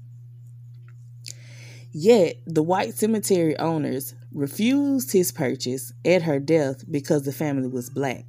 Yet, 1.92 2.38
the 2.46 2.64
white 2.64 2.94
cemetery 2.94 3.58
owners 3.58 4.14
refused 4.32 5.12
his 5.12 5.32
purchase 5.32 5.92
at 6.06 6.24
her 6.24 6.40
death 6.40 6.84
because 6.90 7.24
the 7.24 7.32
family 7.32 7.68
was 7.68 7.90
black. 7.90 8.26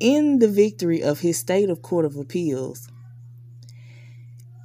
In 0.00 0.38
the 0.40 0.48
victory 0.48 1.02
of 1.02 1.20
his 1.20 1.38
state 1.38 1.70
of 1.70 1.82
court 1.82 2.04
of 2.04 2.16
appeals, 2.16 2.88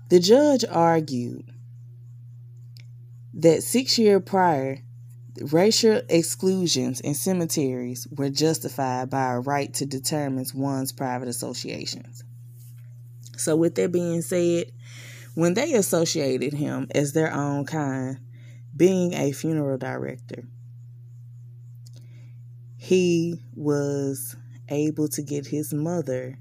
the 0.10 0.20
judge 0.20 0.66
argued 0.70 1.46
that 3.36 3.62
six 3.64 3.98
years 4.00 4.24
prior, 4.26 4.80
racial 5.52 6.02
exclusions 6.10 7.00
in 7.00 7.14
cemeteries 7.14 8.08
were 8.12 8.30
justified 8.30 9.10
by 9.10 9.34
a 9.34 9.40
right 9.40 9.74
to 9.76 9.86
determine 9.86 10.46
one's 10.56 10.92
private 10.92 11.28
associations. 11.28 12.24
So, 13.38 13.56
with 13.56 13.76
that 13.76 13.92
being 13.92 14.22
said, 14.22 14.72
when 15.36 15.54
they 15.54 15.74
associated 15.74 16.54
him 16.54 16.88
as 16.94 17.14
their 17.14 17.32
own 17.32 17.66
kind, 17.66 18.20
being 18.76 19.14
a 19.14 19.32
funeral 19.32 19.78
director, 19.78 20.44
he 22.78 23.40
was 23.56 24.36
able 24.70 25.08
to 25.10 25.22
get 25.22 25.48
his 25.48 25.74
mother 25.74 26.38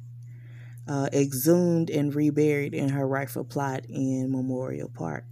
uh, 0.89 1.09
exhumed 1.12 1.91
and 1.91 2.14
reburied 2.14 2.74
in 2.74 2.89
her 2.89 3.07
rightful 3.07 3.45
plot 3.45 3.85
in 3.89 4.31
Memorial 4.31 4.89
Park. 4.89 5.24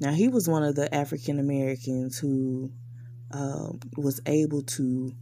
Now, 0.00 0.12
he 0.12 0.28
was 0.28 0.48
one 0.48 0.62
of 0.62 0.76
the 0.76 0.92
African 0.94 1.38
Americans 1.38 2.18
who 2.18 2.70
uh, 3.32 3.70
was 3.96 4.20
able 4.26 4.62
to 4.62 5.12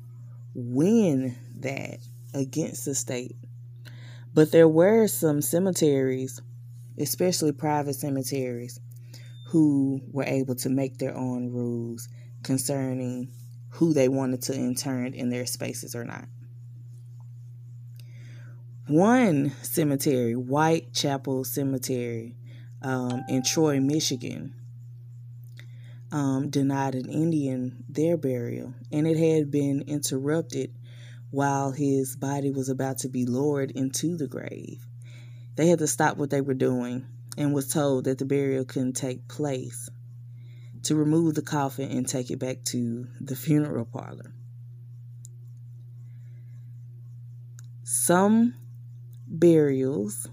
win 0.54 1.36
that 1.60 1.98
against 2.34 2.84
the 2.84 2.94
state. 2.94 3.36
But 4.34 4.52
there 4.52 4.68
were 4.68 5.06
some 5.08 5.40
cemeteries, 5.40 6.40
especially 6.98 7.52
private 7.52 7.94
cemeteries, 7.94 8.78
who 9.48 10.02
were 10.12 10.24
able 10.24 10.54
to 10.56 10.68
make 10.68 10.98
their 10.98 11.16
own 11.16 11.50
rules 11.50 12.08
concerning 12.42 13.30
who 13.76 13.92
they 13.92 14.08
wanted 14.08 14.40
to 14.42 14.54
intern 14.54 15.12
in 15.12 15.28
their 15.28 15.44
spaces 15.44 15.94
or 15.94 16.04
not. 16.04 16.24
One 18.88 19.52
cemetery, 19.62 20.32
Whitechapel 20.32 21.44
Cemetery 21.44 22.36
um, 22.80 23.22
in 23.28 23.42
Troy, 23.42 23.80
Michigan, 23.80 24.54
um, 26.10 26.48
denied 26.48 26.94
an 26.94 27.10
Indian 27.10 27.84
their 27.88 28.16
burial, 28.16 28.72
and 28.92 29.06
it 29.06 29.18
had 29.18 29.50
been 29.50 29.82
interrupted 29.82 30.72
while 31.30 31.72
his 31.72 32.16
body 32.16 32.50
was 32.50 32.68
about 32.68 32.98
to 32.98 33.08
be 33.08 33.26
lowered 33.26 33.72
into 33.72 34.16
the 34.16 34.28
grave. 34.28 34.86
They 35.56 35.66
had 35.66 35.80
to 35.80 35.86
stop 35.86 36.16
what 36.16 36.30
they 36.30 36.40
were 36.40 36.54
doing 36.54 37.04
and 37.36 37.52
was 37.52 37.68
told 37.68 38.04
that 38.04 38.18
the 38.18 38.24
burial 38.24 38.64
couldn't 38.64 38.94
take 38.94 39.28
place 39.28 39.90
to 40.86 40.94
remove 40.94 41.34
the 41.34 41.42
coffin 41.42 41.90
and 41.90 42.08
take 42.08 42.30
it 42.30 42.38
back 42.38 42.62
to 42.64 43.08
the 43.20 43.34
funeral 43.34 43.84
parlor. 43.84 44.32
Some 47.82 48.54
burials 49.26 50.28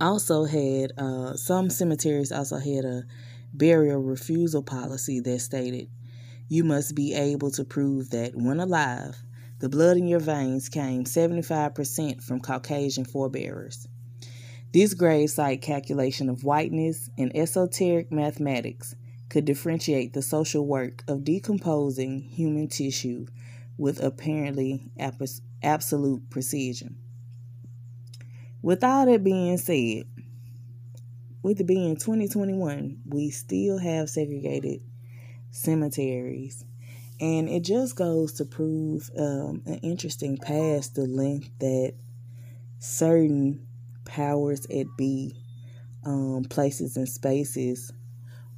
also 0.00 0.44
had, 0.44 0.92
uh, 0.98 1.34
some 1.34 1.70
cemeteries 1.70 2.30
also 2.30 2.58
had 2.58 2.84
a 2.84 3.04
burial 3.54 4.02
refusal 4.02 4.62
policy 4.62 5.20
that 5.20 5.40
stated 5.40 5.88
you 6.48 6.62
must 6.62 6.94
be 6.94 7.14
able 7.14 7.50
to 7.52 7.64
prove 7.64 8.10
that 8.10 8.34
when 8.34 8.60
alive, 8.60 9.16
the 9.60 9.68
blood 9.68 9.96
in 9.96 10.08
your 10.08 10.20
veins 10.20 10.68
came 10.68 11.04
75% 11.04 12.22
from 12.22 12.40
Caucasian 12.40 13.04
forebearers. 13.04 13.86
This 14.74 14.92
gravesite 14.92 15.62
calculation 15.62 16.28
of 16.28 16.42
whiteness 16.42 17.08
and 17.16 17.30
esoteric 17.36 18.10
mathematics 18.10 18.96
could 19.28 19.44
differentiate 19.44 20.14
the 20.14 20.20
social 20.20 20.66
work 20.66 21.04
of 21.06 21.22
decomposing 21.22 22.22
human 22.22 22.66
tissue 22.66 23.26
with 23.78 24.02
apparently 24.02 24.90
absolute 25.62 26.28
precision. 26.28 26.96
With 28.62 28.82
all 28.82 29.06
that 29.06 29.22
being 29.22 29.58
said, 29.58 30.08
with 31.40 31.60
it 31.60 31.68
being 31.68 31.94
2021, 31.94 33.02
we 33.06 33.30
still 33.30 33.78
have 33.78 34.10
segregated 34.10 34.80
cemeteries. 35.52 36.64
And 37.20 37.48
it 37.48 37.60
just 37.60 37.94
goes 37.94 38.32
to 38.32 38.44
prove 38.44 39.08
um, 39.16 39.62
an 39.66 39.78
interesting 39.84 40.36
past 40.36 40.96
the 40.96 41.06
length 41.06 41.50
that 41.60 41.94
certain 42.80 43.63
powers 44.04 44.66
at 44.66 44.86
be, 44.96 45.34
um, 46.04 46.44
places 46.48 46.96
and 46.96 47.08
spaces 47.08 47.92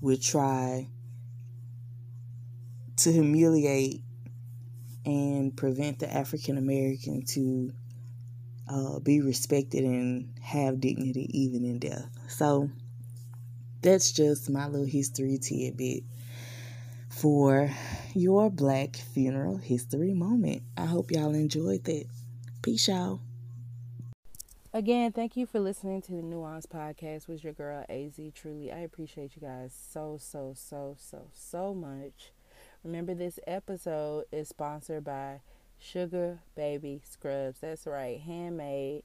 would 0.01 0.22
try 0.22 0.88
to 2.97 3.12
humiliate 3.12 4.03
and 5.05 5.57
prevent 5.57 6.01
the 6.01 6.12
African 6.12 6.59
American 6.59 7.24
to 7.26 7.72
uh, 8.68 8.99
be 8.99 9.20
respected 9.20 9.84
and 9.84 10.32
have 10.40 10.80
dignity 10.80 11.28
even 11.32 11.64
in 11.64 11.78
death. 11.78 12.09
So 12.28 12.70
that's 13.82 14.11
just 14.12 14.51
my 14.51 14.66
little 14.66 14.86
history 14.86 15.38
tidbit 15.38 16.03
for 17.09 17.70
your 18.14 18.51
black 18.51 18.97
funeral 18.97 19.57
history 19.57 20.12
moment. 20.12 20.62
I 20.76 20.86
hope 20.86 21.12
y'all 21.12 21.34
enjoyed 21.34 21.84
that. 21.84 22.07
Peace, 22.62 22.88
y'all. 22.88 23.20
Again, 24.76 25.10
thank 25.10 25.38
you 25.38 25.46
for 25.46 25.58
listening 25.58 26.02
to 26.02 26.12
the 26.12 26.20
Nuance 26.20 26.66
Podcast 26.66 27.28
with 27.28 27.42
your 27.42 27.54
girl 27.54 27.86
AZ. 27.88 28.20
Truly, 28.34 28.70
I 28.70 28.80
appreciate 28.80 29.34
you 29.34 29.40
guys 29.40 29.72
so, 29.72 30.18
so, 30.20 30.52
so, 30.54 30.94
so, 30.98 31.30
so 31.32 31.72
much. 31.72 32.32
Remember, 32.84 33.14
this 33.14 33.40
episode 33.46 34.26
is 34.30 34.50
sponsored 34.50 35.02
by 35.02 35.40
Sugar 35.78 36.40
Baby 36.54 37.00
Scrubs. 37.02 37.60
That's 37.60 37.86
right, 37.86 38.20
handmade, 38.20 39.04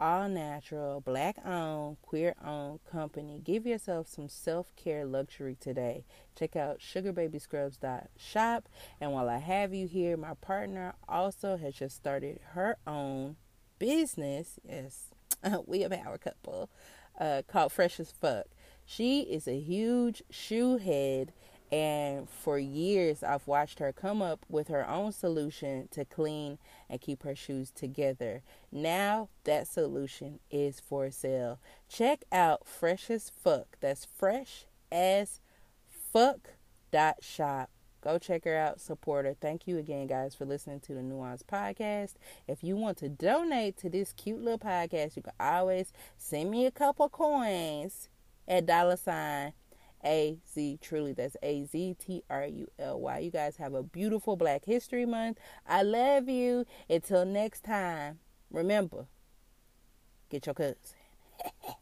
all 0.00 0.28
natural, 0.28 1.00
black 1.00 1.36
owned, 1.46 2.02
queer 2.02 2.34
owned 2.44 2.80
company. 2.90 3.40
Give 3.44 3.64
yourself 3.64 4.08
some 4.08 4.28
self 4.28 4.74
care 4.74 5.04
luxury 5.04 5.56
today. 5.60 6.04
Check 6.36 6.56
out 6.56 6.80
sugarbabyscrubs.shop. 6.80 8.68
And 9.00 9.12
while 9.12 9.28
I 9.28 9.38
have 9.38 9.72
you 9.72 9.86
here, 9.86 10.16
my 10.16 10.34
partner 10.34 10.94
also 11.08 11.58
has 11.58 11.74
just 11.74 11.94
started 11.94 12.40
her 12.54 12.76
own 12.88 13.36
business. 13.78 14.60
Yes, 14.64 15.11
we 15.66 15.82
a 15.82 15.90
power 15.90 16.18
couple 16.18 16.70
uh, 17.18 17.42
called 17.46 17.72
Fresh 17.72 18.00
as 18.00 18.12
Fuck. 18.12 18.46
She 18.84 19.20
is 19.20 19.46
a 19.46 19.58
huge 19.58 20.22
shoe 20.30 20.76
head 20.78 21.32
and 21.72 22.28
for 22.28 22.58
years, 22.58 23.22
I've 23.22 23.46
watched 23.46 23.78
her 23.78 23.94
come 23.94 24.20
up 24.20 24.44
with 24.50 24.68
her 24.68 24.86
own 24.86 25.10
solution 25.10 25.88
to 25.92 26.04
clean 26.04 26.58
and 26.90 27.00
keep 27.00 27.22
her 27.22 27.34
shoes 27.34 27.70
together. 27.70 28.42
Now, 28.70 29.30
that 29.44 29.66
solution 29.66 30.40
is 30.50 30.80
for 30.80 31.10
sale. 31.10 31.58
Check 31.88 32.24
out 32.30 32.66
Fresh 32.66 33.08
as 33.08 33.30
Fuck. 33.30 33.78
That's 33.80 34.04
fresh 34.04 34.66
as 34.92 35.40
fuck 35.88 36.50
dot 36.90 37.24
shop. 37.24 37.70
Go 38.02 38.18
check 38.18 38.44
her 38.44 38.56
out, 38.56 38.80
support 38.80 39.26
her. 39.26 39.34
Thank 39.40 39.66
you 39.68 39.78
again, 39.78 40.08
guys, 40.08 40.34
for 40.34 40.44
listening 40.44 40.80
to 40.80 40.94
the 40.94 41.02
Nuance 41.02 41.42
Podcast. 41.44 42.14
If 42.48 42.64
you 42.64 42.76
want 42.76 42.98
to 42.98 43.08
donate 43.08 43.76
to 43.78 43.88
this 43.88 44.12
cute 44.12 44.42
little 44.42 44.58
podcast, 44.58 45.16
you 45.16 45.22
can 45.22 45.32
always 45.38 45.92
send 46.18 46.50
me 46.50 46.66
a 46.66 46.72
couple 46.72 47.08
coins 47.08 48.08
at 48.48 48.66
dollar 48.66 48.96
sign 48.96 49.52
a 50.04 50.38
Z 50.52 50.78
Truly. 50.80 51.12
That's 51.12 51.36
A 51.42 51.64
Z 51.64 51.96
T 51.98 52.22
R 52.28 52.46
U 52.46 52.68
L 52.78 53.00
Y. 53.00 53.18
You 53.20 53.30
guys 53.30 53.56
have 53.56 53.74
a 53.74 53.82
beautiful 53.82 54.36
Black 54.36 54.64
History 54.64 55.06
Month. 55.06 55.38
I 55.66 55.82
love 55.82 56.28
you. 56.28 56.66
Until 56.88 57.24
next 57.24 57.64
time, 57.64 58.18
remember, 58.50 59.06
get 60.28 60.46
your 60.46 60.54
cousin. 60.54 60.76